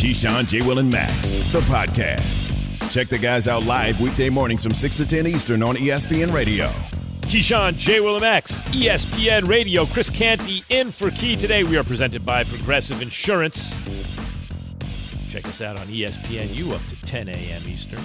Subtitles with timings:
[0.00, 0.62] Keyshawn, J.
[0.62, 2.90] Will, and Max, the podcast.
[2.90, 6.68] Check the guys out live weekday mornings from 6 to 10 Eastern on ESPN Radio.
[7.28, 8.00] Keyshawn, J.
[8.00, 9.84] Will, and Max, ESPN Radio.
[9.84, 11.64] Chris Canty in for Key today.
[11.64, 13.76] We are presented by Progressive Insurance.
[15.28, 17.62] Check us out on ESPNU up to 10 a.m.
[17.68, 18.00] Eastern.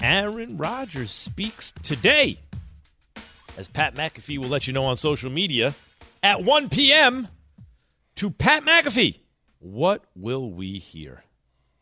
[0.00, 2.38] Aaron Rodgers speaks today,
[3.58, 5.74] as Pat McAfee will let you know on social media,
[6.22, 7.26] at 1 p.m.
[8.14, 9.18] to Pat McAfee.
[9.64, 11.24] What will we hear?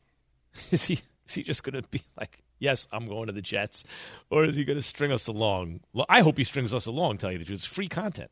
[0.70, 3.84] Is he is he just going to be like, yes, I'm going to the Jets,
[4.30, 5.80] or is he going to string us along?
[5.92, 7.18] Well, I hope he strings us along.
[7.18, 8.30] Tell you the truth, it's free content.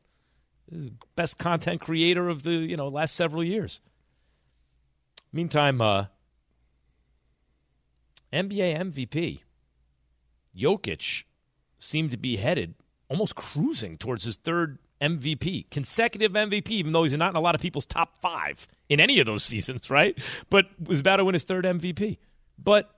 [1.16, 3.80] Best content creator of the you know last several years.
[5.32, 6.06] Meantime, uh,
[8.32, 9.40] NBA MVP
[10.56, 11.24] Jokic
[11.78, 12.74] seemed to be headed
[13.08, 17.54] almost cruising towards his third MVP, consecutive MVP, even though he's not in a lot
[17.54, 20.18] of people's top five in any of those seasons, right?
[20.50, 22.18] But was about to win his third MVP.
[22.62, 22.90] But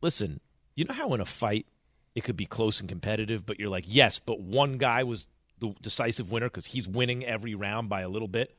[0.00, 0.40] listen,
[0.74, 1.66] you know how in a fight
[2.14, 5.26] it could be close and competitive, but you're like, yes, but one guy was
[5.60, 8.54] the decisive winner because he's winning every round by a little bit.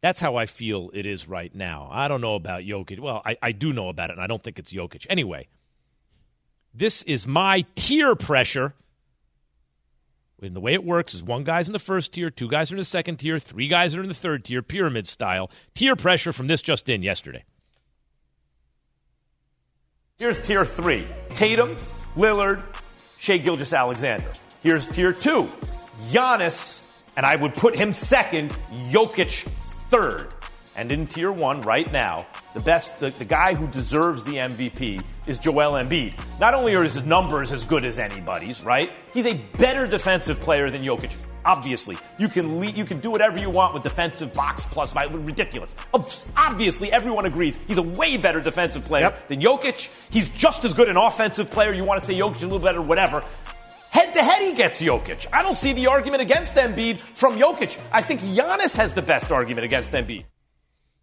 [0.00, 1.88] That's how I feel it is right now.
[1.92, 3.00] I don't know about Jokic.
[3.00, 5.06] Well, I, I do know about it, and I don't think it's Jokic.
[5.10, 5.48] Anyway,
[6.72, 8.74] this is my tier pressure
[10.42, 12.74] and the way it works is one guy's in the first tier, two guys are
[12.74, 15.50] in the second tier, three guys are in the third tier, pyramid style.
[15.74, 17.44] Tier pressure from this just in yesterday.
[20.18, 21.76] Here's tier three Tatum,
[22.16, 22.62] Lillard,
[23.18, 24.32] Shai Gilgeous-Alexander.
[24.62, 25.44] Here's tier two
[26.10, 26.84] Giannis,
[27.16, 28.50] and I would put him second,
[28.90, 29.44] Jokic
[29.88, 30.32] third.
[30.80, 35.04] And in tier one right now, the best, the, the guy who deserves the MVP
[35.26, 36.14] is Joel Embiid.
[36.40, 38.90] Not only are his numbers as good as anybody's, right?
[39.12, 41.26] He's a better defensive player than Jokic.
[41.44, 45.04] Obviously, you can lead, you can do whatever you want with defensive box plus by
[45.04, 45.68] ridiculous.
[46.34, 49.28] Obviously, everyone agrees he's a way better defensive player yep.
[49.28, 49.90] than Jokic.
[50.08, 51.74] He's just as good an offensive player.
[51.74, 53.22] You want to say Jokic is a little better, whatever.
[53.90, 55.26] Head to head, he gets Jokic.
[55.30, 57.78] I don't see the argument against Embiid from Jokic.
[57.92, 60.24] I think Giannis has the best argument against Embiid.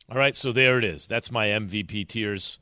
[0.09, 1.06] All right, so there it is.
[1.07, 2.59] That's my MVP tiers.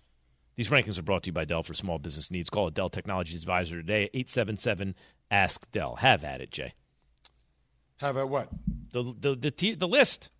[0.55, 2.49] These rankings are brought to you by Dell for small business needs.
[2.49, 4.95] Call a Dell Technologies Advisor today, 877
[5.29, 5.97] Ask Dell.
[5.97, 6.73] Have at it, Jay.
[7.97, 8.49] Have at what?
[8.91, 10.31] The, the, the, t- the list.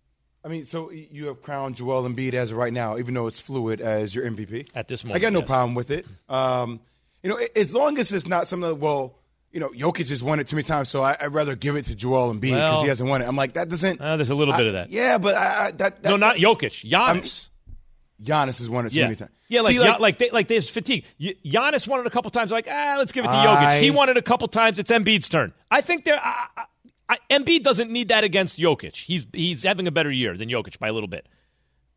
[0.44, 3.38] I mean, so you have crowned Joel Embiid as of right now, even though it's
[3.38, 4.68] fluid as your MVP?
[4.74, 5.16] At this moment.
[5.16, 5.48] I got no yes.
[5.48, 6.06] problem with it.
[6.28, 6.80] Um,
[7.22, 9.18] you know, as long as it's not something that, well,
[9.56, 11.86] you know, Jokic has won it too many times, so I, would rather give it
[11.86, 13.24] to Joel and Embiid because well, he hasn't won it.
[13.26, 13.98] I'm like, that doesn't.
[13.98, 14.90] Uh, there's a little I, bit of that.
[14.90, 16.86] Yeah, but I, that, that, No, not Jokic.
[16.86, 17.48] Giannis.
[17.48, 19.06] I Giannis has won it so yeah.
[19.06, 19.30] many times.
[19.48, 21.06] Yeah, like See, like, like, they, like there's fatigue.
[21.18, 22.50] Giannis won it a couple times.
[22.50, 23.80] Like, ah, let's give it to Jokic.
[23.80, 24.78] He won it a couple times.
[24.78, 25.54] It's Embiid's turn.
[25.70, 26.20] I think there.
[26.22, 26.64] I,
[27.08, 28.94] I, Embiid doesn't need that against Jokic.
[28.96, 31.26] He's he's having a better year than Jokic by a little bit.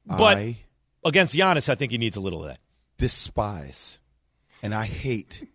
[0.05, 0.57] But I
[1.03, 2.59] against Giannis, I think he needs a little of that.
[2.97, 3.99] Despise,
[4.63, 5.45] and I hate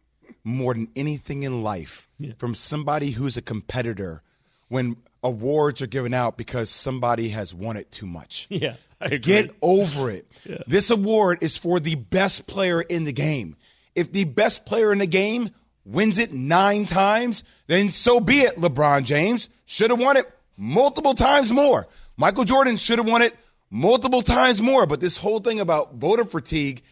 [0.44, 2.32] more than anything in life yeah.
[2.36, 4.22] from somebody who's a competitor
[4.68, 8.46] when awards are given out because somebody has won it too much.
[8.54, 8.76] Yeah.
[9.20, 10.26] Get over it.
[10.46, 10.58] Yeah.
[10.66, 13.56] This award is for the best player in the game.
[13.94, 15.50] If the best player in the game
[15.84, 19.48] wins it nine times, then so be it, LeBron James.
[19.64, 21.86] Should have won it multiple times more.
[22.16, 23.34] Michael Jordan should have won it
[23.70, 24.86] multiple times more.
[24.86, 26.82] But this whole thing about voter fatigue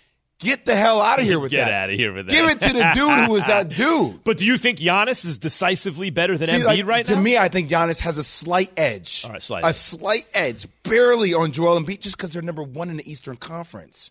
[0.43, 1.67] Get the hell out of here with Get that.
[1.67, 2.33] Get out of here with that.
[2.33, 4.25] Give it to the dude who is that dude.
[4.25, 7.19] But do you think Giannis is decisively better than See, Embiid like, right to now?
[7.19, 9.25] To me, I think Giannis has a slight edge.
[9.25, 9.65] All right, slight.
[9.65, 13.37] A slight edge, barely on Joel Embiid, just because they're number one in the Eastern
[13.37, 14.11] Conference.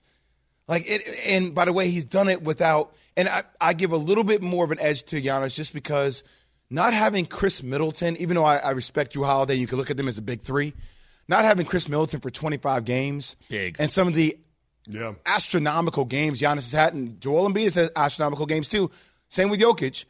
[0.68, 2.96] Like it, and by the way, he's done it without.
[3.18, 6.24] And I, I give a little bit more of an edge to Giannis just because
[6.70, 9.98] not having Khris Middleton, even though I, I respect Jrue Holiday, you can look at
[9.98, 10.74] them as a big three.
[11.28, 14.38] Not having Khris Middleton for 25 games, big, and some of the
[14.88, 15.14] yeah.
[15.26, 18.92] astronomical games Giannis has had, and Joel Embiid has had astronomical games too.
[19.30, 20.06] Same with Jokic.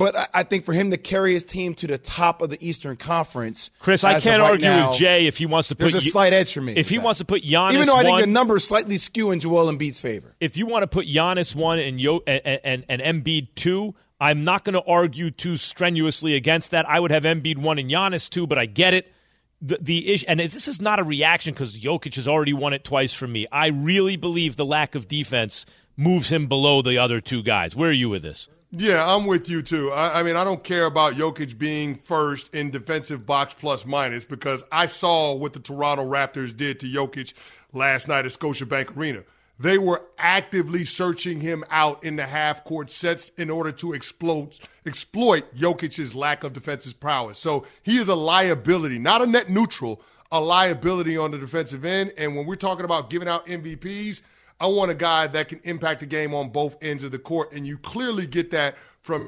[0.00, 2.56] But I, I think for him to carry his team to the top of the
[2.66, 5.92] Eastern Conference, Chris, I can't right argue now, with Jay if he wants to put.
[5.92, 6.72] There's a slight edge for me.
[6.72, 7.04] If he that.
[7.04, 9.70] wants to put Giannis, even though I think one, the numbers slightly skew in Joel
[9.70, 10.34] Embiid's favor.
[10.40, 14.44] If you want to put Giannis one and Yo, and, and, and Embiid two, I'm
[14.44, 16.88] not going to argue too strenuously against that.
[16.88, 19.12] I would have Embiid one and Giannis two, but I get it
[19.60, 22.84] the, the issue, and this is not a reaction because Jokic has already won it
[22.84, 23.46] twice for me.
[23.52, 25.66] I really believe the lack of defense
[25.96, 27.76] moves him below the other two guys.
[27.76, 28.48] Where are you with this?
[28.72, 29.90] Yeah, I'm with you too.
[29.90, 34.24] I, I, mean, I don't care about Jokic being first in defensive box plus minus
[34.24, 37.34] because I saw what the Toronto Raptors did to Jokic
[37.72, 39.24] last night at Scotiabank Arena.
[39.60, 44.58] They were actively searching him out in the half court sets in order to explode,
[44.86, 47.38] exploit Jokic's lack of defensive prowess.
[47.38, 50.00] So he is a liability, not a net neutral,
[50.32, 52.14] a liability on the defensive end.
[52.16, 54.22] And when we're talking about giving out MVPs,
[54.60, 57.52] I want a guy that can impact the game on both ends of the court.
[57.52, 59.26] And you clearly get that from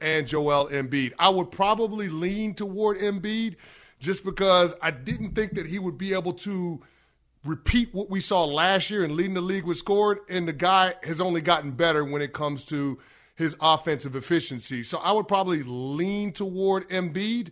[0.00, 1.12] and Joel Embiid.
[1.18, 3.54] I would probably lean toward Embiid
[4.00, 6.82] just because I didn't think that he would be able to
[7.44, 10.20] repeat what we saw last year and leading the league with scored.
[10.28, 12.98] And the guy has only gotten better when it comes to
[13.36, 14.82] his offensive efficiency.
[14.82, 17.50] So I would probably lean toward Embiid,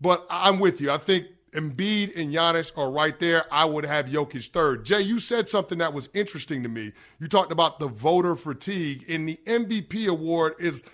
[0.00, 0.90] but I'm with you.
[0.90, 3.44] I think Embiid and Giannis are right there.
[3.52, 4.84] I would have Jokic third.
[4.84, 6.92] Jay, you said something that was interesting to me.
[7.18, 10.82] You talked about the voter fatigue, and the MVP award is–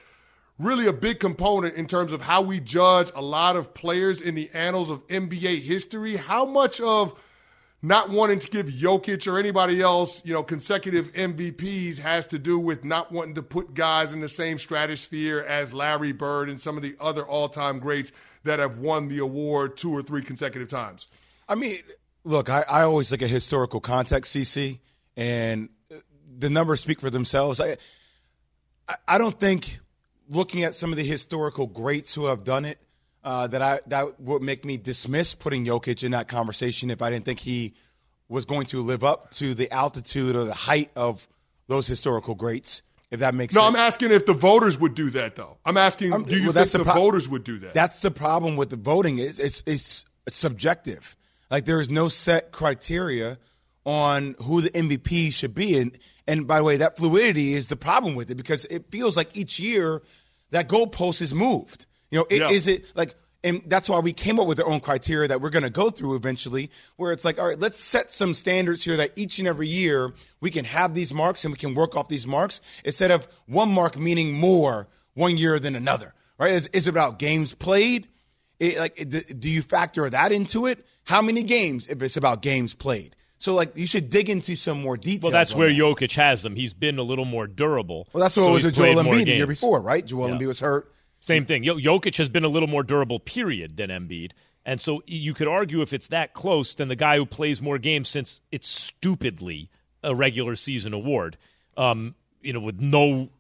[0.59, 4.35] really a big component in terms of how we judge a lot of players in
[4.35, 6.17] the annals of NBA history.
[6.17, 7.21] How much of
[7.83, 12.59] not wanting to give Jokic or anybody else, you know, consecutive MVPs has to do
[12.59, 16.77] with not wanting to put guys in the same stratosphere as Larry Bird and some
[16.77, 18.13] of the other all-time greats
[18.45, 21.07] that have won the award two or three consecutive times.
[21.49, 21.77] I mean,
[22.25, 24.79] look, I, I always look at historical context, CC,
[25.17, 25.69] and
[26.39, 27.61] the numbers speak for themselves.
[27.61, 27.77] I,
[29.07, 29.81] I don't think
[30.29, 32.79] looking at some of the historical greats who have done it,
[33.27, 37.11] uh, that I that would make me dismiss putting Jokic in that conversation if I
[37.11, 37.75] didn't think he
[38.29, 41.29] was going to live up to the altitude or the height of
[41.67, 42.83] those historical greats.
[43.11, 43.75] If that makes no, sense.
[43.75, 45.59] No, I'm asking if the voters would do that though.
[45.65, 47.75] I'm asking, I'm, do you well, think the, the pro- voters would do that?
[47.75, 49.19] That's the problem with the voting.
[49.19, 51.17] It's, it's, it's it's subjective.
[51.51, 53.39] Like there is no set criteria
[53.85, 55.79] on who the MVP should be.
[55.79, 55.99] And
[56.29, 59.37] and by the way, that fluidity is the problem with it because it feels like
[59.37, 60.03] each year
[60.51, 61.87] that goalpost is moved.
[62.11, 62.51] You know, it, yeah.
[62.51, 65.51] is it like and that's why we came up with our own criteria that we're
[65.51, 68.97] going to go through eventually where it's like all right let's set some standards here
[68.97, 72.09] that each and every year we can have these marks and we can work off
[72.09, 76.87] these marks instead of one mark meaning more one year than another right is, is
[76.87, 78.09] it about games played
[78.59, 78.97] it, like
[79.39, 83.55] do you factor that into it how many games if it's about games played so,
[83.55, 85.25] like, you should dig into some more details.
[85.25, 85.79] Well, that's where that.
[85.79, 86.57] Jokic has them.
[86.57, 88.09] He's been a little more durable.
[88.13, 90.05] Well, that's what so was with Joel Embiid the year before, right?
[90.05, 90.37] Joel yeah.
[90.37, 90.91] Embiid was hurt.
[91.27, 91.65] Same thing.
[91.65, 94.33] Jokic has been a little more durable, period, than Embiid.
[94.65, 97.79] And so you could argue if it's that close, then the guy who plays more
[97.79, 99.71] games, since it's stupidly
[100.03, 101.37] a regular season award,
[101.77, 103.31] um, you know, with no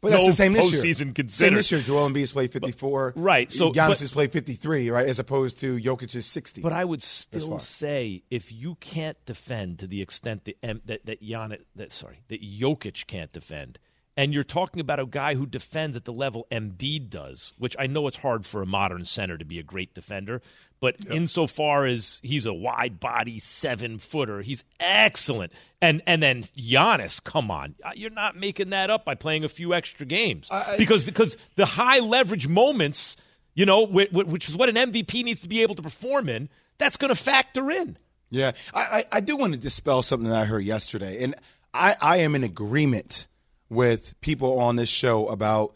[0.00, 0.94] but that's no the same this year.
[0.94, 1.58] Same considered.
[1.58, 1.80] this year.
[1.80, 3.12] Joel Embiid has played 54.
[3.14, 3.50] But, right.
[3.50, 6.62] So Giannis but, has played 53, right, as opposed to Jokic's 60.
[6.62, 11.22] But I would still say if you can't defend to the extent that that that
[11.22, 13.78] Giannis, that sorry, that Jokic can't defend,
[14.16, 17.86] and you're talking about a guy who defends at the level Embiid does, which I
[17.86, 20.42] know it's hard for a modern center to be a great defender,
[20.80, 21.14] but yep.
[21.14, 25.52] insofar as he's a wide body seven footer, he's excellent.
[25.80, 29.48] And and then Giannis, come on, uh, you're not making that up by playing a
[29.48, 33.16] few extra games I, because because the high leverage moments,
[33.54, 36.48] you know, which is what an MVP needs to be able to perform in,
[36.78, 37.96] that's going to factor in.
[38.30, 41.34] Yeah, I, I, I do want to dispel something that I heard yesterday, and
[41.74, 43.26] I, I am in agreement
[43.70, 45.74] with people on this show about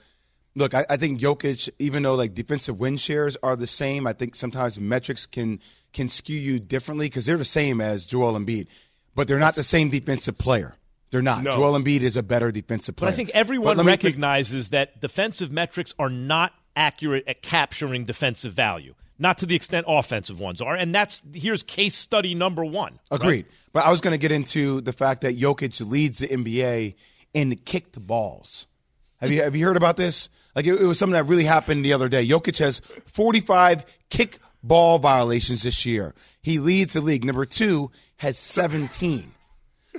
[0.55, 4.12] look, I, I, think Jokic, even though like defensive win shares are the same, I
[4.12, 5.61] think sometimes metrics can
[5.93, 8.67] can skew you differently because they're the same as Joel Embiid,
[9.14, 10.75] but they're not the same defensive player.
[11.11, 11.44] They're not.
[11.44, 11.52] No.
[11.52, 13.11] Joel Embiid is a better defensive player.
[13.11, 18.52] But I think everyone recognizes me, that defensive metrics are not accurate at capturing defensive
[18.52, 18.94] value.
[19.17, 22.99] Not to the extent offensive ones are, and that's here's case study number one.
[23.12, 23.29] Agreed.
[23.29, 23.47] Right?
[23.73, 26.97] But I was going to get into the fact that Jokic leads the NBA
[27.35, 28.67] in kicked balls.
[29.21, 30.29] Have you have you heard about this?
[30.55, 32.26] Like it, it, was something that really happened the other day.
[32.26, 36.14] Jokic has 45 kick ball violations this year.
[36.43, 37.25] He leads the league.
[37.25, 39.33] Number two has 17.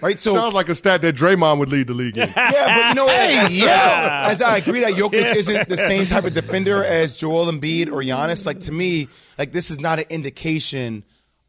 [0.01, 2.27] Right, so sounds like a stat that Draymond would lead the league in.
[2.36, 4.27] yeah, but you know, hey, yeah.
[4.30, 8.01] As I agree that Jokic isn't the same type of defender as Joel Embiid or
[8.01, 8.46] Giannis.
[8.46, 11.06] Like to me, like this is not an indication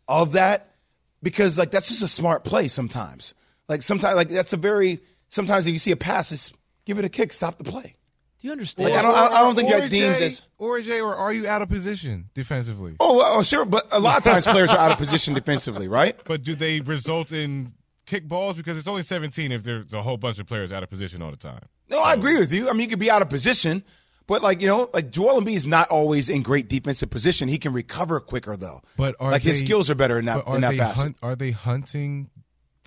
[0.07, 0.75] of that
[1.25, 3.35] because like that's just a smart play sometimes.
[3.69, 5.01] Like sometimes, like that's a very
[5.37, 7.95] sometimes if you see a pass, just give it a kick, stop the play.
[8.41, 8.91] Do you understand?
[8.91, 9.15] Like, I don't.
[9.15, 12.97] I don't think that deems as or Jay, or are you out of position defensively?
[13.01, 15.89] Oh, well, oh, sure, but a lot of times players are out of position defensively,
[15.89, 16.21] right?
[16.25, 17.73] But do they result in
[18.05, 20.91] kick balls because it's only 17 if there's a whole bunch of players out of
[20.91, 21.63] position all the time?
[21.89, 22.03] No, so.
[22.03, 22.69] I agree with you.
[22.69, 23.85] I mean, you could be out of position,
[24.27, 27.49] but like you know, like Joel Embiid is not always in great defensive position.
[27.49, 28.83] He can recover quicker though.
[28.97, 31.03] But like they, his skills are better in that in that facet.
[31.03, 32.31] Hunt, are they hunting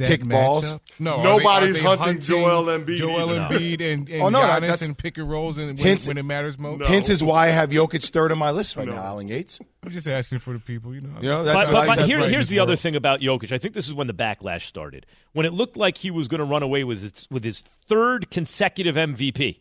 [0.08, 0.78] kick balls.
[0.98, 2.98] No, nobody's they, they hunting, hunting, Joel Embiid.
[2.98, 6.08] Joel Embiid and, and oh, no, Giannis that's, and pick and rolls and when, hence,
[6.08, 6.80] when it matters most.
[6.80, 6.86] No.
[6.86, 8.94] Hence is why I have Jokic third on my list right no.
[8.94, 9.60] now, Alan Gates.
[9.84, 11.18] I'm just asking for the people, you know.
[11.22, 12.70] You know but, but, but here, here's the world.
[12.70, 13.52] other thing about Jokic.
[13.52, 15.06] I think this is when the backlash started.
[15.34, 18.30] When it looked like he was going to run away with his, with his third
[18.30, 19.60] consecutive MVP.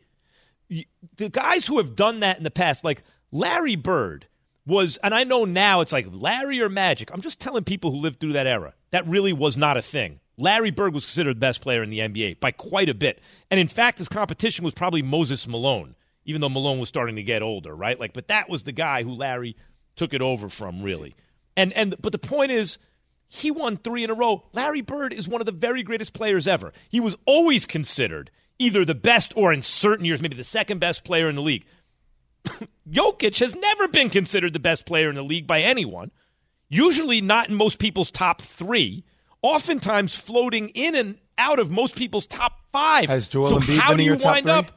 [1.17, 4.27] The guys who have done that in the past, like Larry Bird–
[4.69, 7.11] was, and I know now it's like Larry or Magic.
[7.13, 10.21] I'm just telling people who lived through that era that really was not a thing.
[10.39, 13.21] Larry Bird was considered the best player in the NBA by quite a bit.
[13.51, 17.23] And in fact, his competition was probably Moses Malone, even though Malone was starting to
[17.23, 17.99] get older, right?
[17.99, 19.57] Like, but that was the guy who Larry
[19.97, 21.17] took it over from, really.
[21.57, 22.79] And and but the point is,
[23.27, 24.45] he won three in a row.
[24.53, 26.73] Larry Bird is one of the very greatest players ever.
[26.89, 28.31] He was always considered
[28.61, 31.67] either the best or in certain years, maybe the second best player in the league.
[32.89, 36.11] Jokic has never been considered the best player in the league by anyone.
[36.69, 39.05] Usually not in most people's top three.
[39.43, 43.07] Oftentimes floating in and out of most people's top five.
[43.09, 44.53] Has Joel so Embiid how been do in you your top wind three?
[44.53, 44.73] up?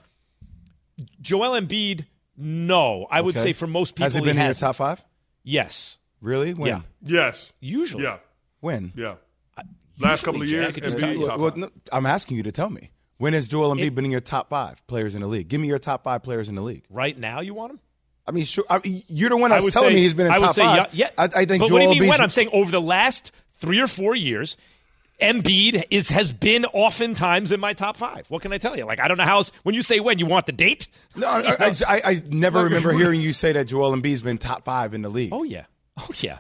[1.19, 2.05] Joel Embiid,
[2.37, 3.07] no.
[3.09, 4.61] I would say for most people, Has he been in your hasn't.
[4.61, 5.03] top five?
[5.43, 6.53] Yes, Really?
[6.53, 6.67] When?
[6.69, 6.81] Yeah.
[7.01, 7.51] Yes.
[7.59, 8.03] usually.
[8.03, 8.17] Yeah.
[8.59, 8.93] When?
[8.95, 9.15] Yeah.
[9.57, 9.63] Uh,
[9.99, 12.91] last couple of years, Jack, Embiid, top well, no, I'm asking you to tell me.
[13.17, 15.47] When has Joel Embiid It- been in your top five players in the league?
[15.47, 16.83] Give me your top five players in the league.
[16.91, 17.79] Right now, you want him?
[18.27, 18.63] I mean, sure.
[18.69, 20.61] I mean, you're the one I that's telling say, me he's been in top say,
[20.61, 20.89] five.
[20.93, 21.09] Yeah, yeah.
[21.17, 22.21] I, I think but Joel what do you mean Embiid's- when?
[22.21, 24.57] I'm saying over the last three or four years,
[25.21, 28.29] Embiid is has been oftentimes in my top five.
[28.31, 28.85] What can I tell you?
[28.85, 29.37] Like I don't know how.
[29.37, 30.87] else- When you say when, you want the date?
[31.15, 34.65] No, I, I, I, I never remember hearing you say that Joel Embiid's been top
[34.65, 35.31] five in the league.
[35.31, 35.65] Oh yeah,
[35.99, 36.39] oh yeah,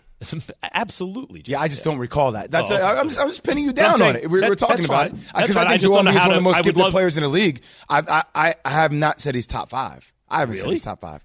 [0.73, 1.43] absolutely.
[1.45, 2.49] Yeah, I just don't recall that.
[2.51, 2.99] That's Oh, I, okay.
[3.01, 4.29] I'm, just, I'm just pinning you down saying on it.
[4.31, 5.19] We're, that- we're talking about fine.
[5.19, 5.57] it because.
[5.57, 6.91] I I think just Joel don't know one of the most I would gifted love-
[6.91, 7.61] players in the league.
[7.89, 10.11] I, I, I, I have not said he's top five.
[10.27, 11.23] I haven't said he's top five.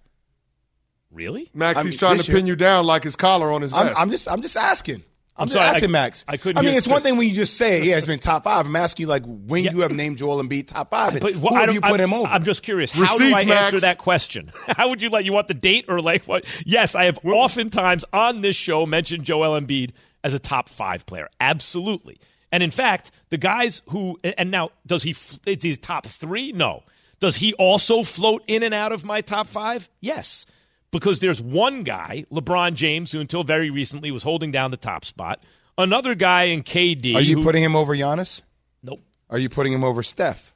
[1.10, 1.50] Really?
[1.54, 3.86] Max, I he's trying to year- pin you down like his collar on his I'm,
[3.86, 3.98] vest.
[3.98, 5.04] I'm just I'm just asking.
[5.38, 6.24] I'm, I'm sorry, I- asking, Max.
[6.26, 8.06] I couldn't I mean, hear it's one thing when you just say yeah, he has
[8.06, 8.64] been top five.
[8.66, 9.72] I'm asking you like when Yeah.
[9.72, 11.12] you have named Joel Embiid top five.
[11.12, 12.26] and But who have don't, you put I'm, him over?
[12.28, 12.90] I'm just curious.
[12.90, 13.74] How do I Max.
[13.74, 14.50] answer that question?
[14.66, 15.24] How would you like?
[15.26, 16.44] You want the date or like what?
[16.66, 19.90] Yes, I have oftentimes on this show mentioned Joel Embiid
[20.24, 21.28] as a top five player.
[21.40, 22.18] Absolutely.
[22.52, 25.10] And in fact, the guys who and now does he?
[25.10, 26.52] f- Is he top three?
[26.52, 26.82] No.
[27.20, 29.88] Does he also float in and out of my top five?
[30.00, 30.46] Yes.
[30.90, 35.04] Because there's one guy, LeBron James, who until very recently was holding down the top
[35.04, 35.42] spot.
[35.76, 37.14] Another guy in KD.
[37.16, 38.42] Are you who- putting him over Giannis?
[38.82, 39.02] Nope.
[39.28, 40.54] Are you putting him over Steph?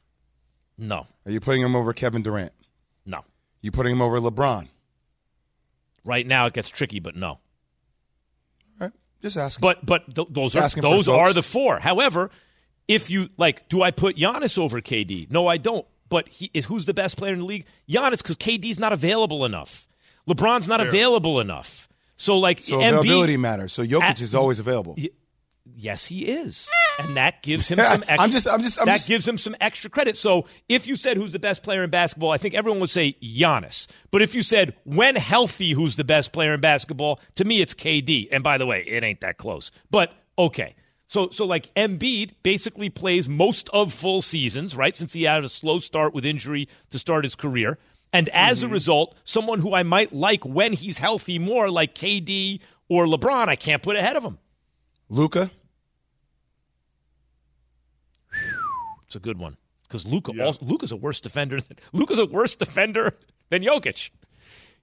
[0.79, 1.07] No.
[1.27, 2.53] Are you putting him over Kevin Durant?
[3.05, 3.25] No.
[3.61, 4.69] You putting him over LeBron?
[6.05, 7.29] Right now it gets tricky, but no.
[7.31, 7.41] All
[8.81, 9.61] right, just asking.
[9.61, 11.79] But but th- those are those are the four.
[11.79, 12.31] However,
[12.89, 15.31] if you like, do I put Giannis over KD?
[15.31, 15.87] No, I don't.
[16.09, 17.67] But he is who's the best player in the league?
[17.89, 19.87] Giannis, because KD's not available enough.
[20.29, 21.89] LeBron's not available enough.
[22.17, 23.73] So like so Embiid- availability matters.
[23.73, 24.95] So Jokic At- is always available.
[24.99, 25.09] Y-
[25.77, 28.03] Yes, he is, and that gives him some.
[28.03, 30.17] Extra, I'm just- I'm just- I'm that just- gives him some extra credit.
[30.17, 33.15] So, if you said who's the best player in basketball, I think everyone would say
[33.23, 33.87] Giannis.
[34.11, 37.73] But if you said when healthy, who's the best player in basketball, to me it's
[37.73, 38.29] KD.
[38.33, 39.71] And by the way, it ain't that close.
[39.91, 40.75] But okay,
[41.07, 44.97] so so like Embiid basically plays most of full seasons, right?
[44.97, 47.79] Since he had a slow start with injury to start his career.
[48.13, 48.73] And as a mm-hmm.
[48.73, 53.57] result, someone who I might like when he's healthy more, like KD or LeBron, I
[53.57, 54.39] can't put ahead of him.
[55.09, 55.51] Luka.
[59.05, 60.33] It's a good one because Luka.
[60.43, 61.61] Also, Luka's a worse defender.
[61.61, 63.17] Than, Luka's a worse defender
[63.49, 64.11] than Jokic.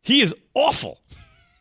[0.01, 1.01] He is awful,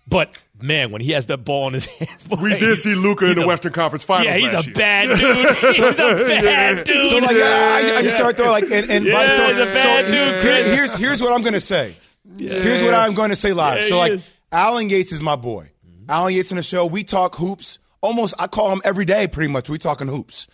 [0.06, 3.26] but man, when he has that ball in his hands, boy, we did see Luka
[3.26, 4.74] in the a- Western Conference Finals Yeah, he's last a year.
[4.74, 5.56] bad dude.
[5.74, 5.92] He's a
[6.42, 7.06] bad dude.
[7.08, 9.64] So like I, I just start throwing like and, and by Yeah, so, he's a
[9.64, 10.74] bad so dude, here- Chris.
[10.74, 11.94] here's here's what I'm gonna say.
[12.38, 13.82] Here's what I'm going to say live.
[13.82, 14.32] Yeah, so like is.
[14.50, 15.70] Alan Yates is my boy.
[16.08, 16.84] Alan Yates in the show.
[16.84, 17.78] We talk hoops.
[18.00, 19.26] Almost I call him every day.
[19.28, 20.48] Pretty much we talking hoops.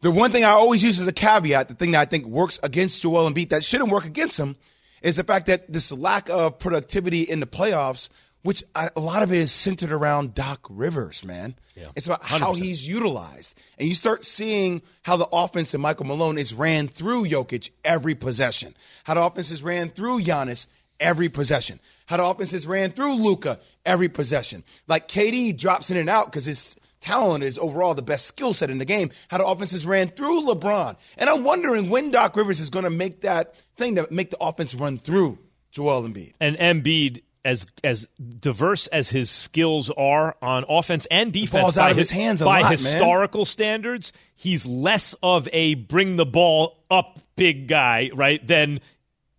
[0.00, 2.58] The one thing I always use as a caveat, the thing that I think works
[2.62, 4.56] against Joel Embiid that shouldn't work against him,
[5.02, 8.08] is the fact that this lack of productivity in the playoffs,
[8.46, 11.54] which I, a lot of it is centered around Doc Rivers, man.
[11.94, 13.58] It's about how he's utilized.
[13.78, 18.14] And you start seeing how the offense in Michael Malone is ran through Jokic every
[18.14, 18.74] possession,
[19.04, 20.66] how the offense is ran through Giannis
[20.98, 24.64] every possession, how the offense is ran through Luka every possession.
[24.88, 28.70] Like KD drops in and out because his talent is overall the best skill set
[28.70, 29.10] in the game.
[29.28, 30.96] How the offenses ran through LeBron.
[31.18, 34.38] And I'm wondering when Doc Rivers is going to make that thing to make the
[34.40, 35.38] offense run through
[35.70, 36.32] Joel Embiid.
[36.40, 38.08] and Embiid, as as
[38.40, 42.18] diverse as his skills are on offense and defense, ball's by out of his, his
[42.18, 42.72] hands a by lot, man.
[42.72, 48.46] historical standards, he's less of a bring the ball up big guy, right?
[48.46, 48.80] Than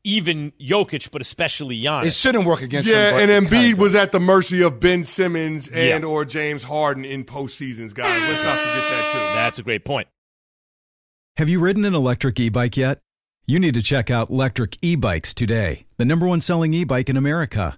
[0.04, 2.06] even Jokic, but especially Giannis.
[2.06, 3.16] It shouldn't work against Yeah, him.
[3.30, 6.10] Yeah, and it Embiid kinda was at the mercy of Ben Simmons and Yeah.
[6.10, 8.08] or James Harden in postseasons, guys.
[8.22, 9.20] Let's not forget that too.
[9.36, 10.08] That's a great point.
[11.36, 13.00] Have you ridden an electric e bike yet?
[13.46, 17.10] You need to check out Lectric E Bikes today, the number one selling e bike
[17.10, 17.78] in America.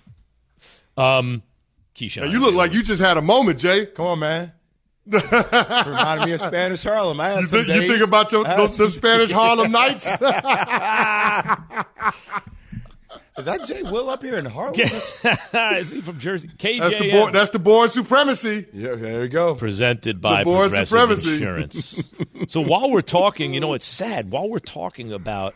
[1.01, 1.43] Um,
[1.95, 2.21] Keyshawn.
[2.23, 3.85] Now, you look like you just had a moment, Jay.
[3.87, 4.53] Come on, man.
[5.07, 7.19] Reminded me of Spanish Harlem.
[7.19, 10.05] I had You some think, you think about your, those, some Spanish Harlem Nights?
[13.37, 14.79] Is that Jay Will up here in Harlem?
[14.79, 16.49] Is he from Jersey?
[16.49, 16.79] KJM.
[16.79, 17.33] That's the board.
[17.33, 18.67] That's the board supremacy.
[18.73, 19.55] yeah, there you go.
[19.55, 21.33] presented by board Progressive supremacy.
[21.33, 22.03] Insurance.
[22.49, 24.31] so while we're talking, you know, it's sad.
[24.31, 25.55] While we're talking about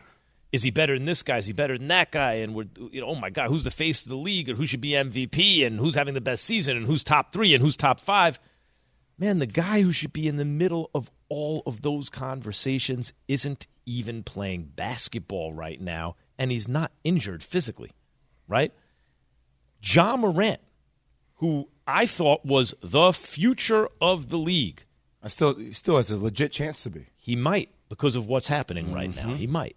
[0.56, 1.38] is he better than this guy?
[1.38, 2.36] Is he better than that guy?
[2.36, 4.50] And we're, you know, oh my God, who's the face of the league?
[4.50, 5.66] And who should be MVP?
[5.66, 6.78] And who's having the best season?
[6.78, 7.54] And who's top three?
[7.54, 8.40] And who's top five?
[9.18, 13.68] Man, the guy who should be in the middle of all of those conversations isn't
[13.86, 17.92] even playing basketball right now, and he's not injured physically,
[18.48, 18.74] right?
[19.82, 20.60] Ja Morant,
[21.36, 24.84] who I thought was the future of the league.
[25.24, 27.08] I still he still has a legit chance to be.
[27.16, 29.28] He might because of what's happening right now.
[29.28, 29.36] Mm-hmm.
[29.36, 29.76] He might.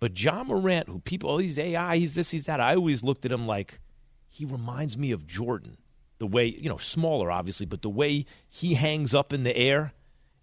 [0.00, 2.60] But Ja Morant, who people, oh, he's AI, he's this, he's that.
[2.60, 3.80] I always looked at him like
[4.28, 5.76] he reminds me of Jordan.
[6.18, 9.92] The way, you know, smaller, obviously, but the way he hangs up in the air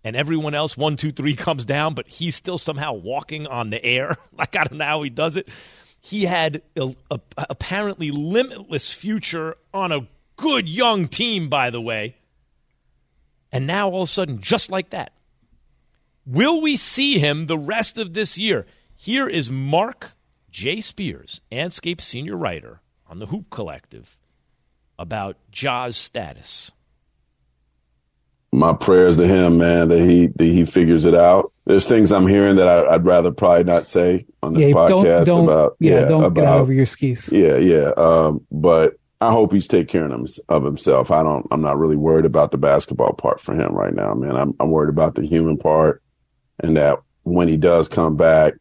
[0.05, 3.83] and everyone else, one, two, three, comes down, but he's still somehow walking on the
[3.83, 4.15] air.
[4.37, 5.49] like, I don't know how he does it.
[6.01, 12.15] He had a, a, apparently limitless future on a good young team, by the way.
[13.51, 15.11] And now all of a sudden, just like that,
[16.25, 18.65] Will we see him the rest of this year?
[18.95, 20.13] Here is Mark
[20.49, 20.81] J.
[20.81, 24.17] Spears, Andscape senior writer on the Hoop Collective,
[24.97, 26.71] about Ja's status.
[28.51, 31.51] my prayers to him, man, that he that he figures it out.
[31.65, 35.25] There's things I'm hearing that I, I'd rather probably not say on this Yeah, podcast
[35.25, 37.29] don't don't about yeah, don't about get over your skis.
[37.31, 37.91] yeah yeah.
[37.97, 41.11] Um, but I hope he's taking care of, of himself.
[41.11, 41.45] I don't.
[41.51, 44.35] I'm not really worried about the basketball part for him right now, man.
[44.37, 46.01] I'm I'm worried about the human part,
[46.59, 48.53] and that when he does come back,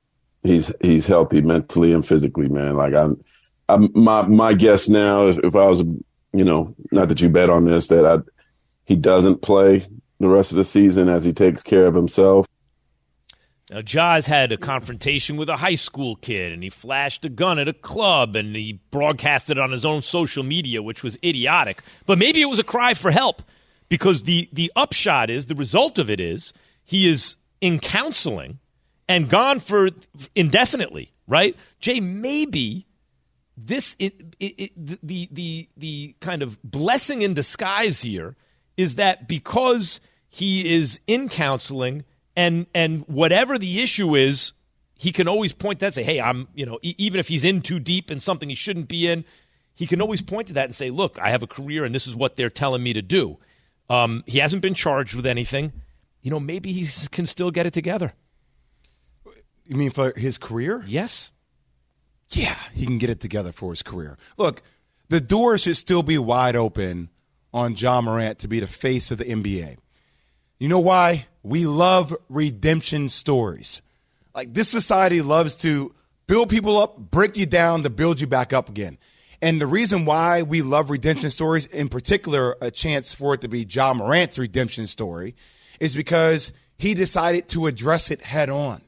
[0.45, 2.77] he's he's healthy mentally and physically, man.
[2.77, 3.21] Like I'm,
[3.69, 7.65] I'm my my guess now, if, I was, you know, not that you bet on
[7.65, 8.19] this, that I
[8.85, 9.89] he doesn't play
[10.21, 12.47] the rest of the season as he takes care of himself.
[13.71, 17.59] Now, Ja's had a confrontation with a high school kid, and he flashed a gun
[17.59, 21.83] at a club, and he broadcasted it on his own social media, which was idiotic.
[22.05, 23.43] But maybe it was a cry for help,
[23.89, 26.53] because the the upshot is the result of it is
[26.85, 28.59] he is in counseling
[29.09, 29.91] and gone for
[30.35, 31.11] indefinitely.
[31.27, 32.01] Right, Jay?
[32.01, 32.87] Maybe
[33.57, 38.37] this it, it, it, the the the kind of blessing in disguise here
[38.77, 42.05] is that because he is in counseling
[42.37, 44.53] and and whatever the issue is
[44.97, 47.45] he can always point that and say hey i'm you know e- even if he's
[47.45, 49.25] in too deep in something he shouldn't be in
[49.75, 52.07] he can always point to that and say look i have a career and this
[52.07, 53.39] is what they're telling me to do
[53.91, 55.73] um, he hasn't been charged with anything
[56.23, 58.15] you know maybe he can still get it together
[59.67, 60.83] You mean for his career?
[60.87, 61.33] yes
[62.31, 64.19] Yeah, he can get it together for his career.
[64.37, 64.63] Look,
[65.09, 67.11] the door should still be wide open
[67.53, 69.77] on Ja Morant to be the face of the NBA.
[70.59, 71.27] You know why?
[71.43, 73.83] We love redemption stories.
[74.35, 75.95] Like this society loves to
[76.27, 78.99] build people up, break you down to build you back up again.
[79.43, 83.49] And the reason why we love redemption stories, in particular, a chance for it to
[83.49, 85.37] be Ja Morant's redemption story,
[85.81, 88.81] is because he decided to address it head on.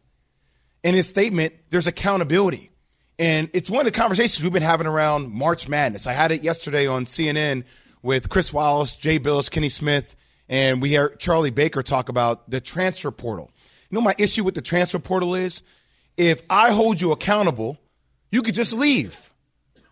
[0.86, 2.70] In his statement, there's accountability.
[3.18, 6.06] And it's one of the conversations we've been having around March Madness.
[6.06, 7.64] I had it yesterday on CNN
[8.02, 10.14] with Chris Wallace, Jay Bilas, Kenny Smith,
[10.48, 13.50] and we heard Charlie Baker talk about the transfer portal.
[13.90, 15.60] You know, my issue with the transfer portal is
[16.16, 17.78] if I hold you accountable,
[18.30, 19.32] you could just leave.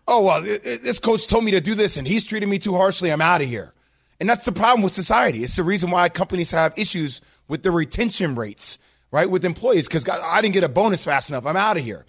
[0.07, 3.11] Oh, well, this coach told me to do this and he's treating me too harshly.
[3.11, 3.73] I'm out of here.
[4.21, 5.43] And that's the problem with society.
[5.43, 8.79] It's the reason why companies have issues with the retention rates,
[9.15, 11.45] right, with employees, because I didn't get a bonus fast enough.
[11.45, 12.05] I'm out of here.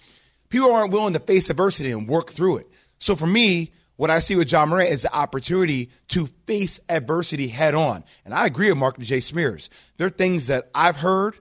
[0.49, 2.67] People aren't willing to face adversity and work through it.
[2.99, 7.47] So for me, what I see with Ja Morant is the opportunity to face adversity
[7.47, 8.03] head on.
[8.25, 9.21] And I agree with Mark J.
[9.21, 9.69] Spears.
[9.97, 11.37] There are things that I've heard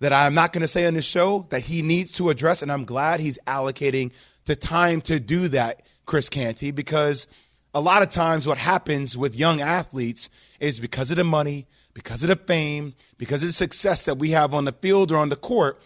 [0.00, 2.70] that I'm not going to say on this show that he needs to address, and
[2.70, 4.12] I'm glad he's allocating
[4.44, 7.26] the time to do that, Chris Canty, because
[7.72, 10.28] a lot of times what happens with young athletes
[10.60, 14.30] is because of the money, because of the fame, because of the success that we
[14.30, 15.80] have on the field or on the court,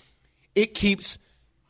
[0.55, 1.18] it keeps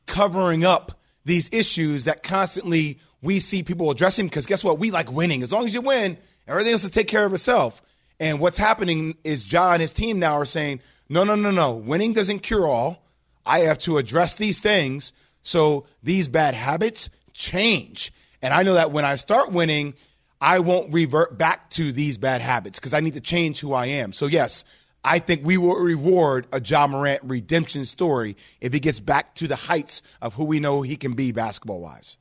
[0.07, 4.79] covering up these issues that constantly we see people addressing because guess what?
[4.79, 5.43] We like winning.
[5.43, 7.83] As long as you win, everything else will take care of itself.
[8.21, 11.75] And what's happening is Ja and his team now are saying, no, no, no, no.
[11.75, 13.05] Winning doesn't cure all.
[13.45, 18.13] I have to address these things so these bad habits change.
[18.43, 19.95] And I know that when I start winning,
[20.41, 23.87] I won't revert back to these bad habits because I need to change who I
[23.87, 24.13] am.
[24.13, 24.65] So, yes,
[25.05, 29.49] I think we will reward a Ja Morant redemption story if he gets back to
[29.49, 32.19] the heights of who we know he can be basketball wise.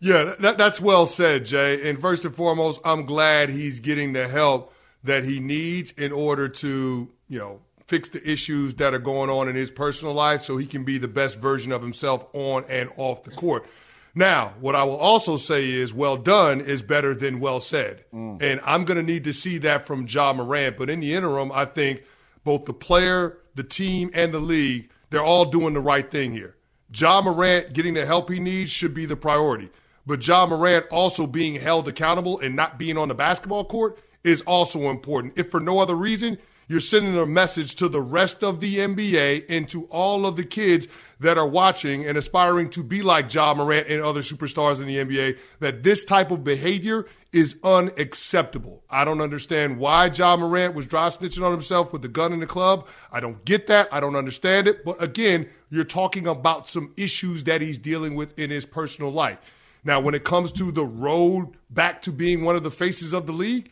[0.00, 1.88] Yeah, that, that's well said, Jay.
[1.88, 6.48] And first and foremost, I'm glad he's getting the help that he needs in order
[6.48, 10.56] to, you know, fix the issues that are going on in his personal life so
[10.56, 13.66] he can be the best version of himself on and off the court.
[14.14, 18.04] Now, what I will also say is well done is better than well said.
[18.12, 18.42] Mm.
[18.42, 20.76] And I'm going to need to see that from Ja Morant.
[20.76, 22.02] But in the interim, I think
[22.44, 26.56] both the player, the team, and the league, they're all doing the right thing here.
[26.94, 29.70] Ja Morant getting the help he needs should be the priority.
[30.06, 34.42] But Ja Morant also being held accountable and not being on the basketball court is
[34.42, 35.38] also important.
[35.38, 39.44] If for no other reason, you're sending a message to the rest of the NBA
[39.48, 40.88] and to all of the kids
[41.20, 44.96] that are watching and aspiring to be like Ja Morant and other superstars in the
[44.96, 48.82] NBA that this type of behavior is unacceptable.
[48.90, 52.40] I don't understand why Ja Morant was dry snitching on himself with the gun in
[52.40, 52.86] the club.
[53.10, 53.88] I don't get that.
[53.92, 54.84] I don't understand it.
[54.84, 59.38] But again, you're talking about some issues that he's dealing with in his personal life.
[59.84, 63.26] Now, when it comes to the road back to being one of the faces of
[63.26, 63.70] the league,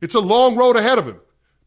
[0.00, 1.20] it's a long road ahead of him.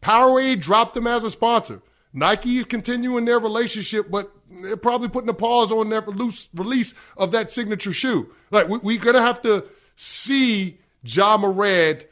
[0.04, 1.82] Powerade dropped him as a sponsor.
[2.14, 6.94] Nike is continuing their relationship, but they're probably putting a pause on their loose release
[7.18, 8.30] of that signature shoe.
[8.52, 12.06] Like we, are gonna have to see Ja Morant,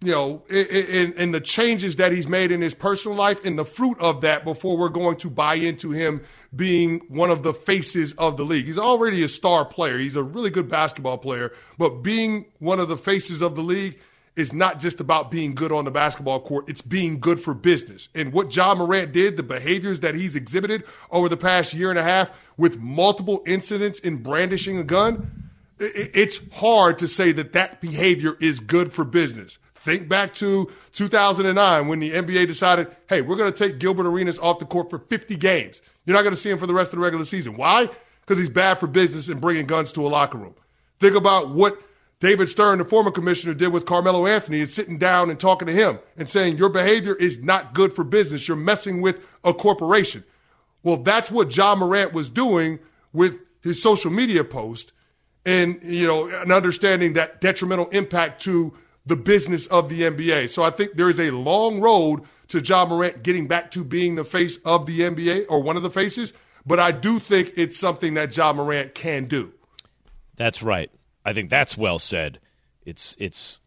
[0.00, 3.64] you know, in, in the changes that he's made in his personal life and the
[3.64, 6.20] fruit of that before we're going to buy into him
[6.54, 8.66] being one of the faces of the league.
[8.66, 9.98] He's already a star player.
[9.98, 13.98] He's a really good basketball player, but being one of the faces of the league
[14.36, 18.08] is not just about being good on the basketball court, it's being good for business.
[18.14, 21.98] And what Ja Morant did, the behaviors that he's exhibited over the past year and
[21.98, 27.80] a half with multiple incidents in brandishing a gun, it's hard to say that that
[27.80, 29.58] behavior is good for business.
[29.74, 34.38] Think back to 2009 when the NBA decided, hey, we're going to take Gilbert Arenas
[34.38, 35.80] off the court for 50 games.
[36.04, 37.56] You're not going to see him for the rest of the regular season.
[37.56, 37.88] Why?
[38.20, 40.54] Because he's bad for business and bringing guns to a locker room.
[40.98, 41.80] Think about what
[42.18, 45.72] David Stern, the former commissioner, did with Carmelo Anthony is sitting down and talking to
[45.72, 48.48] him and saying, Your behavior is not good for business.
[48.48, 50.24] You're messing with a corporation.
[50.82, 52.78] Well, that's what Ja Morant was doing
[53.12, 54.92] with his social media post
[55.44, 58.72] and, you know, an understanding that detrimental impact to
[59.04, 60.48] the business of the NBA.
[60.50, 64.14] So I think there is a long road to Ja Morant getting back to being
[64.14, 66.32] the face of the NBA or one of the faces.
[66.64, 69.52] But I do think it's something that Ja Morant can do.
[70.36, 70.90] That's right.
[71.26, 72.38] I think that's well said.
[72.84, 73.58] It's it's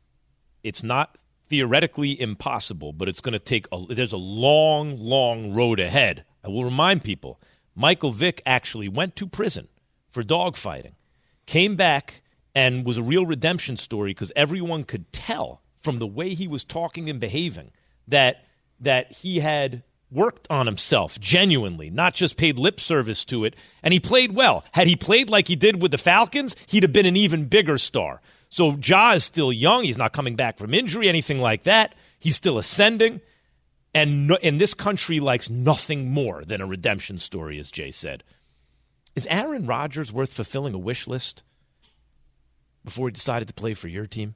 [0.64, 1.18] it's not
[1.50, 6.24] theoretically impossible, but it's going to take a there's a long, long road ahead.
[6.44, 7.42] I will remind people,
[7.76, 9.68] Michael Vick actually went to prison
[10.08, 10.94] for dogfighting,
[11.46, 12.22] came back
[12.56, 16.64] and was a real redemption story because everyone could tell from the way he was
[16.64, 17.72] talking and behaving
[18.08, 18.46] that
[18.80, 23.56] that he had worked on himself genuinely, not just paid lip service to it.
[23.84, 24.64] And he played well.
[24.72, 27.78] Had he played like he did with the Falcons, he'd have been an even bigger
[27.78, 28.22] star.
[28.50, 29.84] So Ja is still young.
[29.84, 31.94] He's not coming back from injury, anything like that.
[32.18, 33.22] He's still ascending.
[33.94, 38.24] And, no, and this country likes nothing more than a redemption story, as Jay said.
[39.16, 41.44] Is Aaron Rodgers worth fulfilling a wish list
[42.84, 44.36] before he decided to play for your team?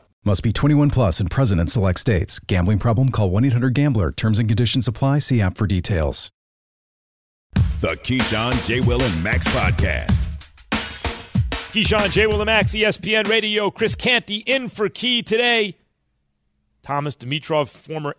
[0.23, 2.37] Must be 21 plus and present in select states.
[2.37, 3.09] Gambling problem?
[3.09, 4.11] Call 1 800 GAMBLER.
[4.11, 5.17] Terms and conditions apply.
[5.17, 6.31] See app for details.
[7.81, 8.81] The Keyshawn, J.
[8.81, 10.27] Will, and Max podcast.
[11.73, 12.27] Keyshawn, J.
[12.27, 13.71] Will, and Max, ESPN Radio.
[13.71, 15.75] Chris Canty in for Key today.
[16.83, 18.15] Thomas Dimitroff, former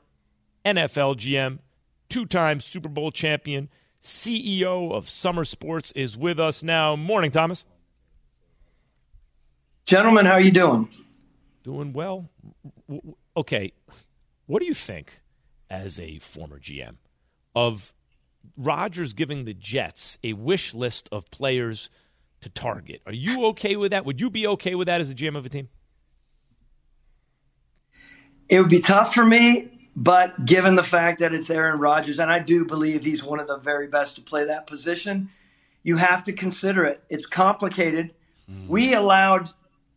[0.67, 1.61] NFL GM,
[2.09, 3.69] two time Super Bowl champion,
[4.03, 6.97] CEO of SumerSports, is with us now.
[6.97, 7.65] Morning, Thomas.
[9.87, 10.89] Gentlemen, how are you doing?
[11.63, 12.29] Doing well.
[13.37, 13.73] Okay,
[14.47, 15.21] what do you think,
[15.71, 16.97] as a former GM,
[17.55, 17.95] of
[18.57, 21.89] Rodgers giving the Jets a wish list of players
[22.41, 23.01] to target?
[23.07, 24.05] Are you okay with that?
[24.05, 25.69] Would you be okay with that as a GM of a team?
[28.49, 32.31] It would be tough for me, but given the fact that it's Aaron Rodgers, and
[32.31, 35.31] I do believe he's one of the very best to play that position,
[35.85, 37.03] you have to consider it.
[37.09, 38.13] It's complicated.
[38.51, 38.67] Mm.
[38.69, 39.51] We allowed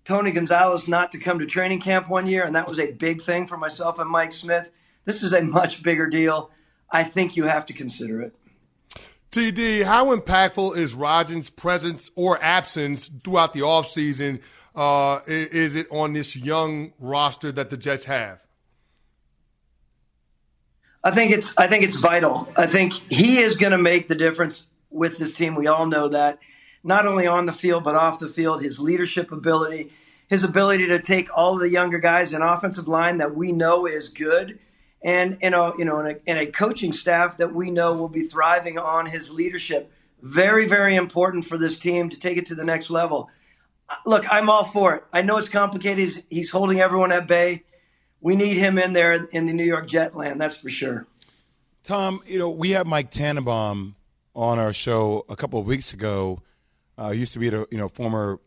[0.06, 3.24] Tony Gonzalez not to come to training camp one year, and that was a big
[3.24, 4.70] thing for myself and Mike Smith.
[5.04, 6.52] This is a much bigger deal.
[6.92, 8.36] I think you have to consider it.
[9.32, 14.40] TD, how impactful is Rodgers' presence or absence throughout the offseason?
[14.76, 18.46] Uh, is it on this young roster that the Jets have?
[21.04, 22.52] I think it's I think it's vital.
[22.56, 25.56] I think he is going to make the difference with this team.
[25.56, 26.40] We all know that
[26.86, 29.92] not only on the field but off the field, his leadership ability,
[30.28, 34.10] his ability to take all the younger guys in offensive line that we know is
[34.10, 34.60] good,
[35.02, 38.10] and in a you know in a, in a coaching staff that we know will
[38.10, 39.92] be thriving on his leadership.
[40.22, 43.30] Very very important for this team to take it to the next level.
[44.06, 45.04] Look, I'm all for it.
[45.12, 46.00] I know it's complicated.
[46.00, 47.64] He's, he's holding everyone at bay.
[48.20, 50.42] We need him in there in the New York Jet land.
[50.42, 51.06] That's for sure.
[51.84, 53.96] Tom, you know we had Mike Tannenbaum
[54.36, 56.42] on our show a couple of weeks ago
[57.00, 58.40] uh, used to be the you know former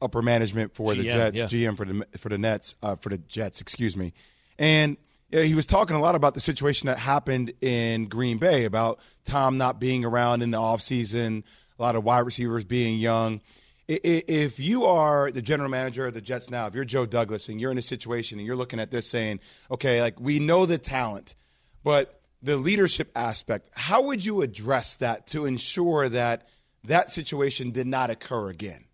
[0.00, 1.44] upper management for GM, the Jets, yeah.
[1.44, 4.12] GM for the for the Nets, uh, for the Jets, excuse me,
[4.58, 4.96] and
[5.30, 8.98] yeah, he was talking a lot about the situation that happened in Green Bay about
[9.24, 11.44] Tom not being around in the offseason,
[11.78, 13.40] a lot of wide receivers being young.
[13.88, 17.58] If you are the general manager of the Jets now, if you're Joe Douglas and
[17.58, 20.76] you're in a situation and you're looking at this saying, okay, like we know the
[20.76, 21.34] talent,
[21.82, 26.48] but the leadership aspect, how would you address that to ensure that–
[26.84, 28.84] that situation did not occur again?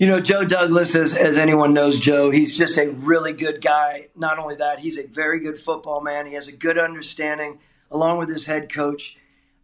[0.00, 4.08] You know, Joe Douglas, as, as anyone knows, Joe, he's just a really good guy.
[4.16, 6.26] Not only that, he's a very good football man.
[6.26, 7.58] He has a good understanding,
[7.90, 9.18] along with his head coach.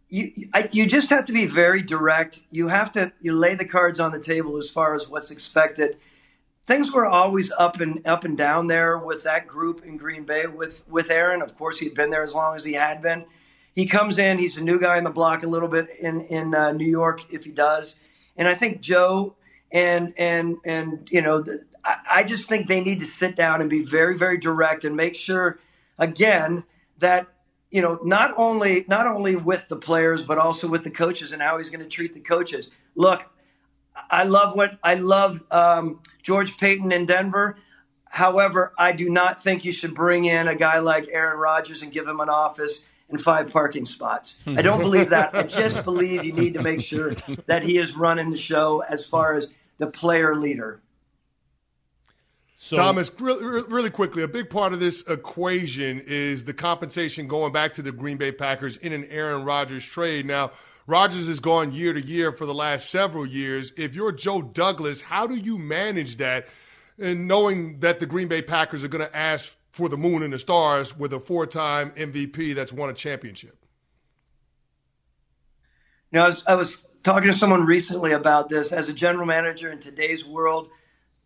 [0.09, 2.41] You, I, you just have to be very direct.
[2.51, 5.97] You have to you lay the cards on the table as far as what's expected.
[6.67, 10.45] Things were always up and up and down there with that group in Green Bay
[10.45, 11.41] with with Aaron.
[11.41, 13.25] Of course, he'd been there as long as he had been
[13.77, 14.39] he comes in.
[14.39, 17.31] He's a new guy on the block a little bit in in uh, New York
[17.31, 17.99] if he does,
[18.35, 19.35] and I think Joe
[19.71, 23.61] and and and you know the, I, I just think they need to sit down
[23.61, 25.59] and be very very direct and make sure
[25.99, 26.63] again
[26.97, 27.27] that
[27.69, 31.39] you know not only not only with the players but also with the coaches and
[31.43, 32.71] how he's going to treat the coaches.
[32.95, 33.29] Look,
[34.09, 37.57] I love what I love um, George Paton in Denver.
[38.05, 41.91] However, I do not think you should bring in a guy like Aaron Rodgers and
[41.91, 44.39] give him an office and five parking spots.
[44.45, 45.33] I don't believe that.
[45.33, 47.13] I just believe you need to make sure
[47.45, 50.81] that he is running the show as far as the player leader.
[52.59, 57.53] So, Thomas, really, really quickly, a big part of this equation is the compensation going
[57.53, 60.25] back to the Green Bay Packers in an Aaron Rodgers trade.
[60.25, 60.51] Now,
[60.87, 63.73] Rodgers has gone year to year for the last several years.
[63.77, 66.47] If you're Joe Douglas, how do you manage that?
[66.97, 70.33] And knowing that the Green Bay Packers are going to ask for the moon and
[70.33, 73.63] the stars with a four time MVP that's won a championship?
[76.11, 78.71] Know, I was, I was talking to someone recently about this.
[78.71, 80.69] As a general manager in today's world,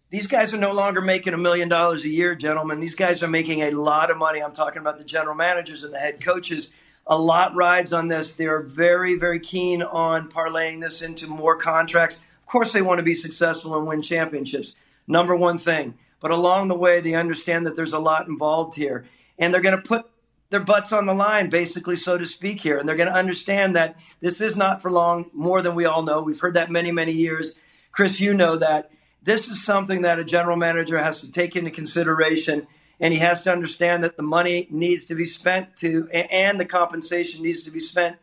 [0.10, 2.82] these guys are no longer making a million dollars a year, gentlemen.
[2.82, 4.44] These guys are making a lot of money.
[4.44, 6.72] I'm talking about the general managers and the head coaches.
[7.08, 8.32] A lot rides on this.
[8.32, 12.18] They are very, very keen on parlaying this into more contracts.
[12.42, 14.76] Of course, they want to be successful and win championships.
[15.08, 15.94] Number one thing.
[16.22, 19.06] But along the way, they understand that there's a lot involved here.
[19.38, 20.06] And they're going to put
[20.52, 22.78] their butts on the line, basically, so to speak, here.
[22.78, 26.04] And they're going to understand that this is not for long, more than we all
[26.04, 26.22] know.
[26.22, 27.56] We've heard that many, many years.
[27.92, 28.92] Chris, you know that.
[29.24, 32.68] This is something that a general manager has to take into consideration,
[33.00, 36.66] and he has to understand that the money needs to be spent to, and the
[36.66, 38.18] compensation needs to be spent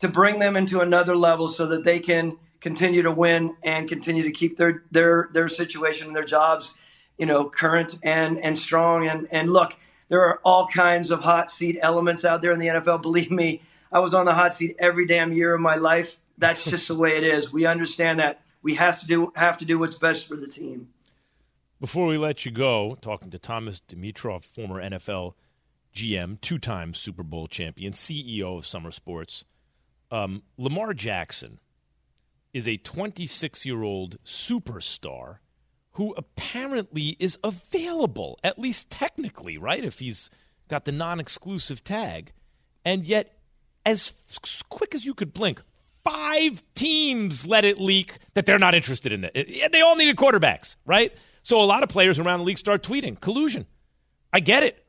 [0.00, 4.24] to bring them into another level so that they can continue to win and continue
[4.24, 6.74] to keep their their their situation and their jobs,
[7.18, 9.06] you know, current and and strong.
[9.06, 9.74] And and look,
[10.08, 13.02] there are all kinds of hot seat elements out there in the NFL.
[13.02, 16.18] Believe me, I was on the hot seat every damn year of my life.
[16.38, 17.52] That's just the way it is.
[17.52, 20.88] We understand that we have to do have to do what's best for the team.
[21.80, 25.34] Before we let you go, talking to Thomas Dimitroff, former NFL
[25.94, 29.44] GM, two-time Super Bowl champion, CEO of SumerSports.
[30.10, 31.58] Um, Lamar Jackson
[32.52, 35.38] is a 26 year old superstar
[35.92, 39.84] who apparently is available, at least technically, right?
[39.84, 40.30] If he's
[40.68, 42.32] got the non exclusive tag.
[42.84, 43.38] And yet,
[43.84, 44.14] as
[44.68, 45.60] quick as you could blink,
[46.04, 49.72] five teams let it leak that they're not interested in it.
[49.72, 51.12] They all needed quarterbacks, right?
[51.42, 53.66] So a lot of players around the league start tweeting collusion.
[54.32, 54.84] I get it.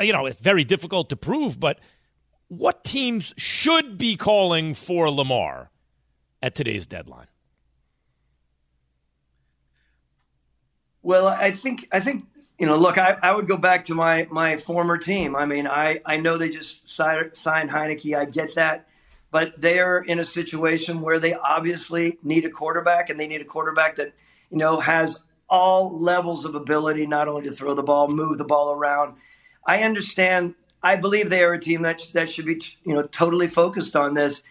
[0.00, 1.78] You know, it's very difficult to prove, but
[2.48, 5.70] what teams should be calling for Lamar?
[6.42, 7.26] at today's deadline?
[11.02, 12.24] Well, I think I think
[12.58, 12.76] you know.
[12.76, 15.36] Look, I, I would go back to my my former team.
[15.36, 18.16] I mean, I I know they just signed, signed Heinicke.
[18.16, 18.88] I get that,
[19.30, 23.40] but they are in a situation where they obviously need a quarterback, and they need
[23.40, 24.12] a quarterback that
[24.50, 28.44] you know has all levels of ability, not only to throw the ball, move the
[28.44, 29.16] ball around.
[29.66, 30.54] I understand.
[30.82, 34.14] I believe they are a team that that should be you know totally focused on
[34.14, 34.42] this.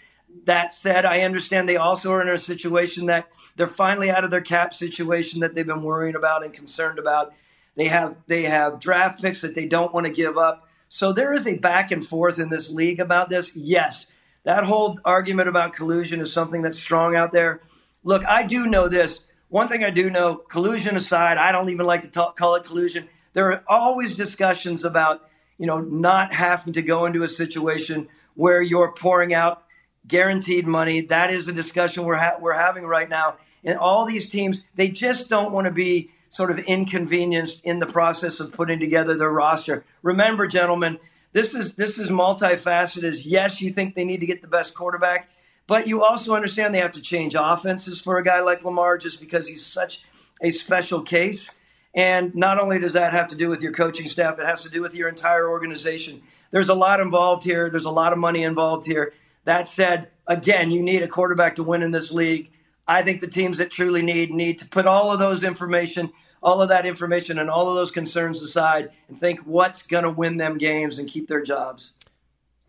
[0.45, 4.31] That said, I understand they also are in a situation that they're finally out of
[4.31, 7.33] their cap situation that they've been worrying about and concerned about.
[7.75, 10.67] They have they have draft picks that they don't want to give up.
[10.89, 13.55] So there is a back and forth in this league about this.
[13.55, 14.07] Yes,
[14.43, 17.61] that whole argument about collusion is something that's strong out there.
[18.03, 19.25] Look, I do know this.
[19.49, 22.63] One thing I do know, collusion aside, I don't even like to talk, call it
[22.63, 23.07] collusion.
[23.33, 28.61] There are always discussions about, you know, not having to go into a situation where
[28.61, 29.63] you're pouring out
[30.07, 31.01] guaranteed money.
[31.01, 33.37] That is the discussion we're ha- we're having right now.
[33.63, 37.85] And all these teams, they just don't want to be sort of inconvenienced in the
[37.85, 39.85] process of putting together their roster.
[40.03, 40.99] Remember, gentlemen,
[41.33, 43.21] this is this is multifaceted.
[43.25, 45.29] Yes, you think they need to get the best quarterback,
[45.67, 49.19] but you also understand they have to change offenses for a guy like Lamar just
[49.19, 50.03] because he's such
[50.41, 51.49] a special case.
[51.93, 54.69] And not only does that have to do with your coaching staff, it has to
[54.69, 56.21] do with your entire organization.
[56.51, 57.69] There's a lot involved here.
[57.71, 59.13] There's a lot of money involved here.
[59.47, 62.51] That said, again, you need a quarterback to win in this league.
[62.85, 66.11] I think the teams that truly need need to put all of those information,
[66.43, 70.09] all of that information, and all of those concerns aside and think what's going to
[70.09, 71.93] win them games and keep their jobs.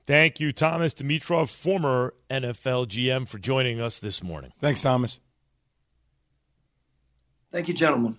[0.06, 4.52] Thank you, Thomas Dimitroff, former NFL GM, for joining us this morning.
[4.60, 5.18] Thanks, Thomas.
[7.50, 8.18] Thank you, gentlemen.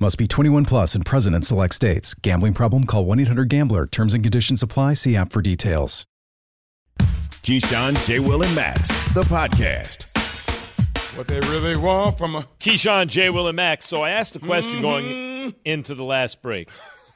[0.00, 2.14] Must be 21 plus and present in select states.
[2.14, 2.84] Gambling problem?
[2.84, 3.86] Call 1 800 GAMBLER.
[3.86, 4.94] Terms and conditions apply.
[4.94, 6.04] See app for details.
[6.98, 8.18] Keyshawn, J.
[8.18, 10.10] Will, and Max, the podcast.
[11.16, 13.30] What they really want from a Keyshawn, J.
[13.30, 13.86] Will, and Max.
[13.86, 14.82] So I asked a question mm-hmm.
[14.82, 16.70] going into the last break.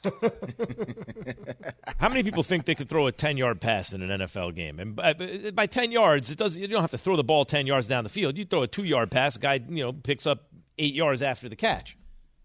[1.99, 4.79] How many people think they could throw a 10 yard pass in an NFL game?
[4.79, 5.15] And by,
[5.53, 6.63] by 10 yards, it doesn't.
[6.63, 8.39] You don't have to throw the ball 10 yards down the field.
[8.39, 10.47] You throw a two yard pass, a guy you know picks up
[10.79, 11.97] eight yards after the catch.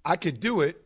[0.06, 0.80] I could do it.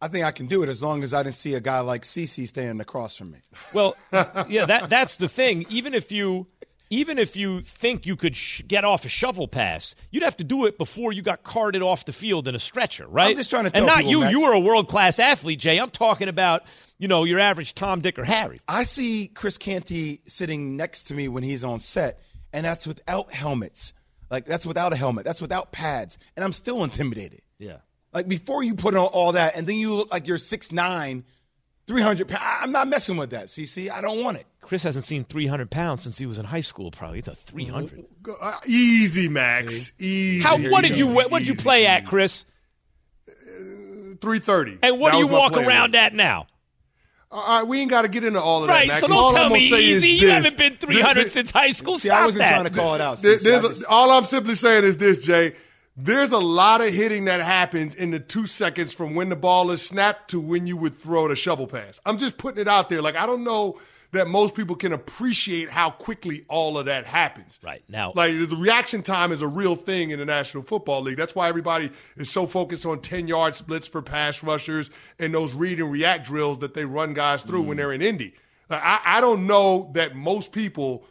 [0.00, 2.02] I think I can do it as long as I didn't see a guy like
[2.02, 3.38] CC standing across from me.
[3.72, 3.96] Well,
[4.48, 5.64] yeah, that that's the thing.
[5.70, 6.46] Even if you
[6.90, 10.44] even if you think you could sh- get off a shovel pass, you'd have to
[10.44, 13.30] do it before you got carted off the field in a stretcher, right?
[13.30, 14.20] I'm just trying to tell And not people, you.
[14.20, 14.32] Max.
[14.32, 15.78] You were a world class athlete, Jay.
[15.78, 16.64] I'm talking about
[16.98, 18.60] you know your average Tom, Dick, or Harry.
[18.68, 22.20] I see Chris Canty sitting next to me when he's on set,
[22.52, 23.92] and that's without helmets.
[24.30, 25.24] Like that's without a helmet.
[25.24, 27.40] That's without pads, and I'm still intimidated.
[27.58, 27.78] Yeah.
[28.14, 31.24] Like before you put on all that, and then you look like you're 6'9",
[31.86, 32.42] 300 pounds.
[32.62, 33.90] I'm not messing with that, CC.
[33.90, 34.46] I don't want it.
[34.62, 36.90] Chris hasn't seen 300 pounds since he was in high school.
[36.90, 38.04] Probably It's a 300.
[38.40, 39.92] Uh, easy, Max.
[39.98, 40.40] Easy.
[40.42, 40.56] How?
[40.70, 41.08] What did you?
[41.08, 42.46] What did you play at, Chris?
[43.28, 43.32] Uh,
[44.20, 44.78] three thirty.
[44.82, 45.98] And what That do you walk around weight.
[46.00, 46.46] at now?
[47.30, 48.86] All right, we ain't got to get into all of Right.
[48.86, 48.92] that.
[48.94, 49.00] Max.
[49.00, 50.08] So don't All tell I'm me easy.
[50.10, 50.30] You this.
[50.30, 51.98] haven't been 300 There- since high school.
[51.98, 52.50] See, Stop I wasn't that.
[52.50, 53.20] trying to call it out.
[53.22, 53.54] there- CC.
[53.56, 55.54] I there's all I'm simply saying is this, Jay.
[55.96, 59.70] There's a lot of hitting that happens in the two seconds from when the ball
[59.70, 62.00] is snapped to when you would throw the shovel pass.
[62.04, 63.00] I'm just putting it out there.
[63.00, 63.78] Like, I don't know
[64.10, 67.58] that most people can appreciate how quickly all of that happens.
[67.62, 67.82] Right.
[67.88, 71.16] Now, like the reaction time is a real thing in the National Football League.
[71.16, 75.52] That's why everybody is so focused on 10 yard splits for pass rushers and those
[75.52, 77.66] read and react drills that they run guys through mm.
[77.66, 78.34] when they're in Indy.
[78.68, 81.04] Like, I, I don't know that most people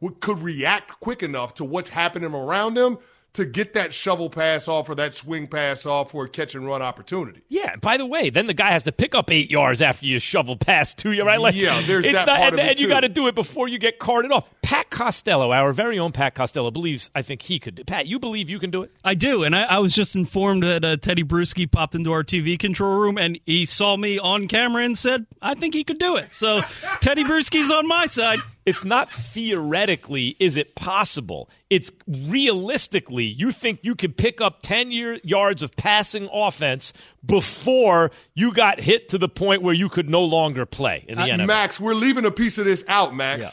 [0.00, 2.98] would, could react quick enough to what's happening around them
[3.34, 6.66] to get that shovel pass off or that swing pass off for a catch and
[6.66, 7.42] run opportunity.
[7.48, 7.76] Yeah.
[7.76, 10.56] By the way, then the guy has to pick up eight yards after you shovel
[10.56, 11.40] pass to you, right?
[11.40, 13.34] Like, yeah, there's that not, part and, of it and you got to do it
[13.34, 14.50] before you get carted off.
[14.62, 17.84] Pat Costello, our very own Pat Costello, believes I think he could.
[17.86, 18.92] Pat, you believe you can do it?
[19.04, 22.24] I do, and I, I was just informed that uh, Tedy Bruschi popped into our
[22.24, 25.98] TV control room and he saw me on camera and said I think he could
[25.98, 26.34] do it.
[26.34, 26.60] So
[27.00, 31.48] Tedy Bruschi's on my side it's not theoretically is it possible.
[31.70, 36.92] It's realistically you think you could pick up 10 year, yards of passing offense
[37.24, 41.24] before you got hit to the point where you could no longer play in the
[41.24, 41.46] uh, NFL.
[41.46, 43.42] Max, we're leaving a piece of this out, Max.
[43.42, 43.50] Yeah.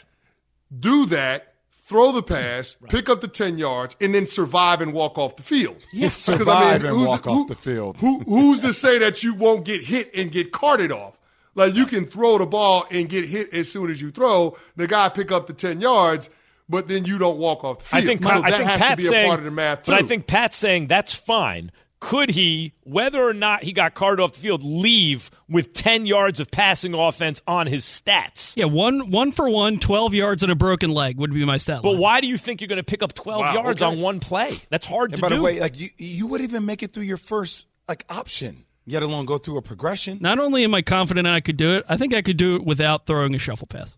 [0.78, 1.54] Do that
[1.88, 2.90] throw the pass, right.
[2.90, 5.78] pick up the 10 yards, and then survive and walk off the field.
[5.90, 7.96] Yes, survive I mean, and walk the, who, off the field.
[7.96, 11.17] Who, who's to say that you won't get hit and get carted off?
[11.58, 14.56] Like you can throw the ball and get hit as soon as you throw.
[14.76, 16.30] The guy pick up the ten yards,
[16.68, 18.02] but then you don't walk off the field.
[18.04, 19.50] I think, so I that think has Pat's to be a saying, part of the
[19.50, 19.92] math too.
[19.92, 21.72] But I think Pat's saying that's fine.
[22.00, 26.38] Could he, whether or not he got carted off the field, leave with 10 yards
[26.38, 28.56] of passing offense on his stats?
[28.56, 31.80] Yeah, one one for one, 12 yards and a broken leg would be my stat
[31.82, 31.98] But line.
[31.98, 33.92] why do you think you're going to pick up 12 wow, yards okay.
[33.92, 34.60] on one play?
[34.70, 35.34] That's hard and to by do.
[35.34, 38.64] By the way, like you, you would even make it through your first like option
[38.90, 40.18] yet alone go through a progression.
[40.20, 42.64] Not only am I confident I could do it, I think I could do it
[42.64, 43.96] without throwing a shuffle pass.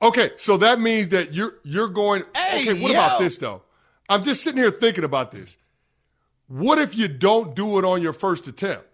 [0.00, 2.24] Okay, so that means that you're you're going.
[2.36, 2.98] Hey, okay, what yo.
[2.98, 3.62] about this though?
[4.08, 5.56] I'm just sitting here thinking about this.
[6.46, 8.86] What if you don't do it on your first attempt?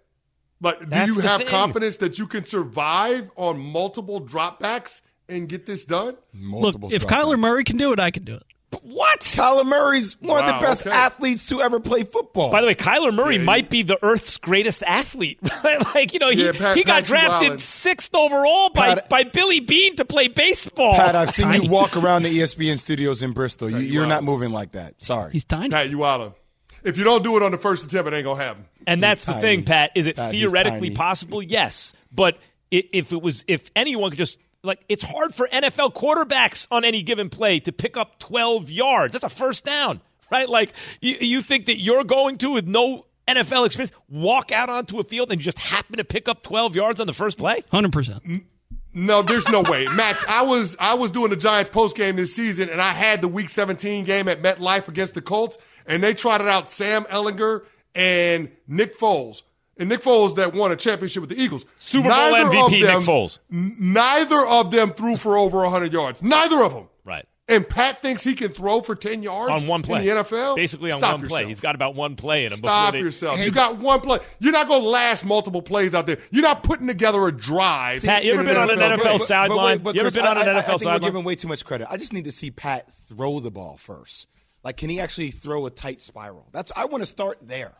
[0.61, 1.49] Like, That's do you have thing.
[1.49, 6.17] confidence that you can survive on multiple dropbacks and get this done?
[6.33, 8.43] Multiple Look, if Kyler Murray can do it, I can do it.
[8.83, 9.21] What?
[9.21, 10.97] Kyler Murray's one wow, of the best okay.
[10.97, 12.53] athletes to ever play football.
[12.53, 15.39] By the way, Kyler Murray yeah, might be the Earth's greatest athlete.
[15.65, 19.61] like, you know, he, yeah, Pat, he got drafted sixth overall by, Pat, by Billy
[19.61, 20.95] Beane to play baseball.
[20.95, 23.71] Pat, I've seen you walk around the ESPN studios in Bristol.
[23.71, 25.03] You, are not moving like that.
[25.03, 25.33] Sorry.
[25.33, 25.71] He's tiny.
[25.71, 26.35] Pat, you wildin'.
[26.83, 28.65] If you don't do it on the first attempt, it ain't going to happen.
[28.87, 29.93] And that's the thing, Pat.
[29.95, 31.43] Is it Pat, theoretically possible?
[31.43, 31.93] Yes.
[32.13, 32.39] But
[32.71, 37.03] if it was, if anyone could just like it's hard for NFL quarterbacks on any
[37.03, 39.13] given play to pick up 12 yards.
[39.13, 40.01] That's a first down,
[40.31, 40.49] right?
[40.49, 44.99] Like you, you think that you're going to with no NFL experience walk out onto
[44.99, 47.63] a field and just happen to pick up 12 yards on the first play?
[47.73, 48.45] 100%.
[48.93, 49.87] No, there's no way.
[49.87, 53.21] Max, I was I was doing the Giants post game this season and I had
[53.21, 55.57] the week 17 game at MetLife against the Colts
[55.87, 57.63] and they trotted out Sam Ehlinger
[57.95, 59.43] and Nick Foles
[59.81, 61.65] and Nick Foles that won a championship with the Eagles.
[61.77, 63.39] Super Bowl neither MVP them, Nick Foles.
[63.51, 66.23] N- neither of them threw for over 100 yards.
[66.23, 66.89] Neither of them.
[67.05, 67.27] Right.
[67.49, 70.55] And Pat thinks he can throw for 10 yards on one play in the NFL?
[70.55, 71.41] Basically on Stop one yourself.
[71.41, 71.49] play.
[71.49, 72.59] He's got about one play in him.
[72.59, 73.39] Stop they, yourself.
[73.39, 74.19] Hey, you got one play.
[74.39, 76.19] You're not going to last multiple plays out there.
[76.31, 78.05] You're not putting together a drive.
[78.05, 79.83] Pat, you ever been on an NFL sideline?
[79.85, 80.71] You ever been on an NFL sideline?
[80.71, 81.89] I think we're giving way too much credit.
[81.91, 84.29] I just need to see Pat throw the ball first.
[84.63, 86.47] Like, can he actually throw a tight spiral?
[86.53, 87.73] That's I want to start there.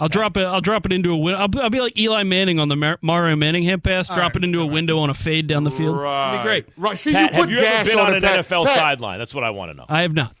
[0.00, 0.44] I'll drop it.
[0.44, 1.38] I'll drop it into a window.
[1.38, 4.08] I'll, I'll, be like Eli Manning on the Mar- Mario Manningham pass.
[4.08, 5.96] All drop right, it into a window on a fade down the field.
[5.98, 6.32] Right.
[6.32, 6.66] That'd be great.
[6.78, 6.98] Right.
[6.98, 8.46] See, Pat, you have you ever been on, on an Pat.
[8.46, 8.76] NFL Pat.
[8.76, 9.18] sideline?
[9.18, 9.84] That's what I want to know.
[9.88, 10.34] I have not.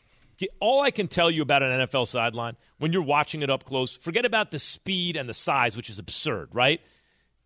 [0.58, 3.94] All I can tell you about an NFL sideline when you're watching it up close,
[3.94, 6.80] forget about the speed and the size, which is absurd, right?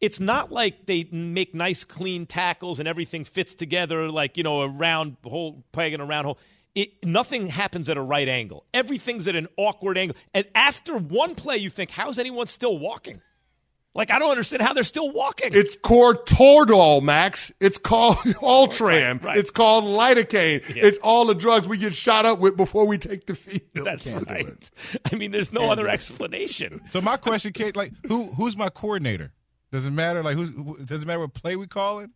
[0.00, 4.62] It's not like they make nice, clean tackles and everything fits together like you know
[4.62, 6.38] a round hole pegging a round hole
[6.74, 8.64] it, nothing happens at a right angle.
[8.74, 10.16] Everything's at an awkward angle.
[10.32, 13.20] And after one play, you think, how's anyone still walking?
[13.96, 15.50] Like, I don't understand how they're still walking.
[15.52, 17.52] It's called Toradol, Max.
[17.60, 19.18] It's called Ultram.
[19.18, 19.38] Right, right.
[19.38, 20.68] It's called lidocaine.
[20.74, 20.86] Yeah.
[20.86, 23.62] It's all the drugs we get shot up with before we take the field.
[23.86, 24.70] That's not right.
[25.12, 26.80] I mean, there's no Can't other explanation.
[26.90, 29.32] So my question, Kate, like, who who's my coordinator?
[29.70, 30.24] Does it matter?
[30.24, 32.10] Like, who's who, does it matter what play we call it?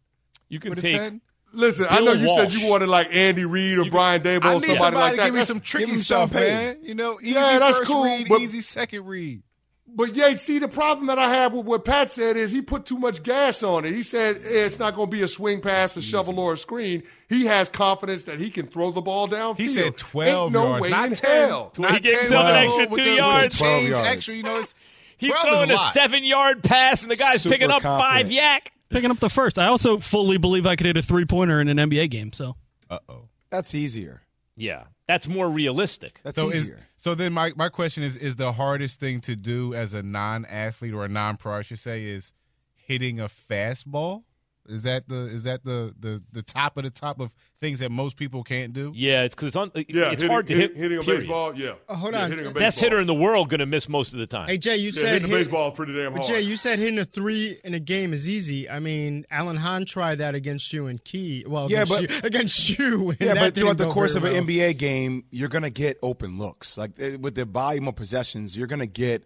[0.48, 1.20] You can take 10?
[1.52, 2.52] Listen, Bill I know you Walsh.
[2.52, 4.96] said you wanted like Andy Reid or You- Brian Daboll I or need somebody, somebody
[4.96, 5.24] like to that.
[5.24, 6.76] give me That's- some tricky give stuff, man.
[6.82, 9.42] You know, easy Yeah, that's first cool, read, but- easy second read.
[9.90, 12.84] But yeah, see, the problem that I have with what Pat said is he put
[12.84, 13.94] too much gas on it.
[13.94, 16.58] He said eh, it's not going to be a swing pass, a shovel, or a
[16.58, 17.02] screen.
[17.30, 19.56] He has confidence that he can throw the ball down.
[19.56, 21.48] He said 12 Ain't no yards, way not in 10.
[21.48, 21.72] hell.
[21.78, 23.58] Well, he gave himself an extra two the- with the yards.
[23.58, 24.08] 12 change yards.
[24.08, 24.74] Extra, you know, it's
[25.16, 25.92] He's throwing a, lot.
[25.94, 28.28] seven yard pass, and the guy's Super picking up confident.
[28.28, 28.68] five YAC.
[28.90, 29.58] Picking up the first.
[29.58, 32.32] I also fully believe I could hit a three pointer in an NBA game.
[32.32, 32.56] So
[32.88, 33.28] Uh oh.
[33.50, 34.22] That's easier.
[34.56, 34.84] Yeah.
[35.06, 36.20] That's more realistic.
[36.22, 36.80] That's so is, easier.
[36.96, 40.44] so then my, my question is is the hardest thing to do as a non
[40.46, 42.32] athlete or a non pro I should say is
[42.74, 44.24] hitting a fastball?
[44.68, 47.90] Is that the is that the, the the top of the top of things that
[47.90, 48.92] most people can't do?
[48.94, 49.70] Yeah, it's because it's on.
[49.74, 50.76] Yeah, it's hitting, hard to hit, hit.
[50.76, 51.20] hitting a period.
[51.20, 51.54] baseball.
[51.56, 51.70] Yeah.
[51.88, 52.30] Oh, hold Yeah, on.
[52.30, 54.46] hitting a Best hitter in the world going to miss most of the time.
[54.48, 56.32] Hey Jay, you Yeah, said hitting a hit- baseball is pretty damn But hard.
[56.34, 58.68] Jay, you said hitting a three in a game is easy.
[58.68, 61.44] I mean, Alan Hahn tried that against you and Key.
[61.46, 63.10] Well, Yeah, against but- you, against you.
[63.10, 64.54] and Yeah, that but throughout the course of very an well.
[64.54, 66.76] NBA game, you're gonna get open looks.
[66.76, 69.24] Like eh, with the volume of possessions, you're gonna get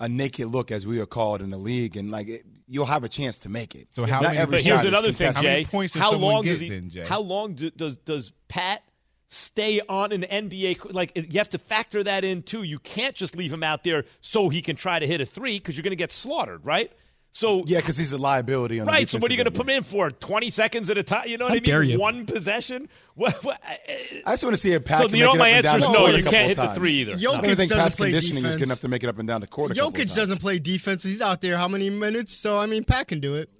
[0.00, 3.04] a naked look, as we are called in the league, and like it, you'll have
[3.04, 3.86] a chance to make it.
[3.90, 5.36] So how Not many- every But here's another thing, contested.
[5.36, 5.98] How many Jay.
[6.00, 6.68] how long get does he?
[6.70, 7.04] then, Jay?
[7.06, 8.82] How long do, does does Pat
[9.28, 10.78] stay on an NBA?
[10.78, 12.62] co- Like you have to factor that in too.
[12.62, 15.58] You can't just leave him out there so he can try to hit a three
[15.58, 16.90] because you're going to get slaughtered, right?
[17.32, 19.08] So Yeah, because he's a liability on the right.
[19.08, 20.10] So what are you going to put him in for?
[20.10, 21.28] Twenty seconds at a time?
[21.28, 21.64] You know what How I mean?
[21.64, 21.98] dare you.
[21.98, 22.88] One possession.
[23.14, 24.22] What, what, end.
[24.24, 25.02] I just want to see a Pat.
[25.02, 26.06] so can you know my it up and answer is no.
[26.06, 27.12] You can't hit of the three either.
[27.12, 29.18] I Jokic don't think doesn't Pat's play conditioning is good enough to make it up
[29.18, 29.72] and down the court.
[29.72, 30.14] a couple Jokic times.
[30.14, 31.02] doesn't play defense.
[31.02, 32.32] He's out there how many minutes?
[32.32, 33.50] So I mean, Pat can do it.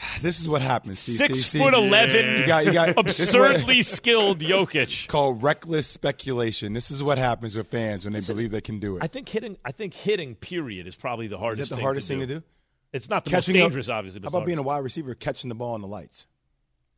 [0.22, 0.98] This is what happens.
[0.98, 1.58] See, Six see, see.
[1.58, 4.82] foot eleven, You got, you got absurdly skilled Jokic.
[4.82, 6.72] It's called reckless speculation.
[6.72, 9.02] This is what happens with fans when they believe they can do it.
[9.04, 9.56] I think hitting.
[9.64, 10.34] I think hitting.
[10.36, 11.62] Period is probably the hardest.
[11.62, 12.26] is that the thing hardest to thing do.
[12.26, 12.46] to do?
[12.92, 14.20] It's not the Catching most up- dangerous, obviously.
[14.20, 16.26] But How about being a wide receiver catching the ball in the lights?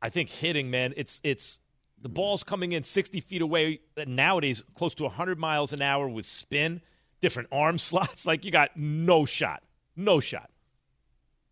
[0.03, 0.93] I think hitting, man.
[0.97, 1.59] It's it's
[2.01, 6.09] the ball's coming in sixty feet away uh, nowadays, close to hundred miles an hour
[6.09, 6.81] with spin,
[7.21, 8.25] different arm slots.
[8.27, 9.63] Like you got no shot,
[9.97, 10.51] no shot.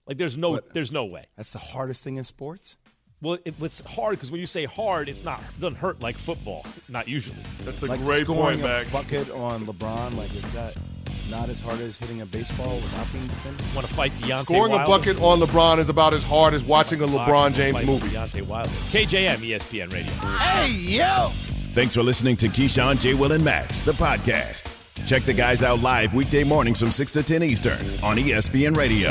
[0.08, 1.26] Like there's no But- there's no way.
[1.36, 2.76] That's the hardest thing in sports.
[3.20, 6.16] Well, it, it's hard because when you say hard, it's not it doesn't hurt like
[6.16, 6.64] football.
[6.88, 7.36] Not usually.
[7.64, 8.92] That's a like great scoring point, a Max.
[8.92, 10.16] bucket on LeBron.
[10.16, 10.76] Like is that
[11.28, 13.66] not as hard as hitting a baseball without being defended?
[13.74, 17.00] Want to fight Deontay Scoring a bucket on LeBron is about as hard as watching
[17.02, 18.06] a LeBron James movie.
[18.08, 18.70] Deontay Wilder.
[18.90, 20.12] KJM ESPN Radio.
[20.38, 21.30] Hey yo!
[21.74, 23.14] Thanks for listening to Keyshawn, J.
[23.14, 24.74] Will, and Max, the podcast.
[25.06, 29.10] Check the guys out live weekday mornings from 6 to 10 Eastern on ESPN Radio.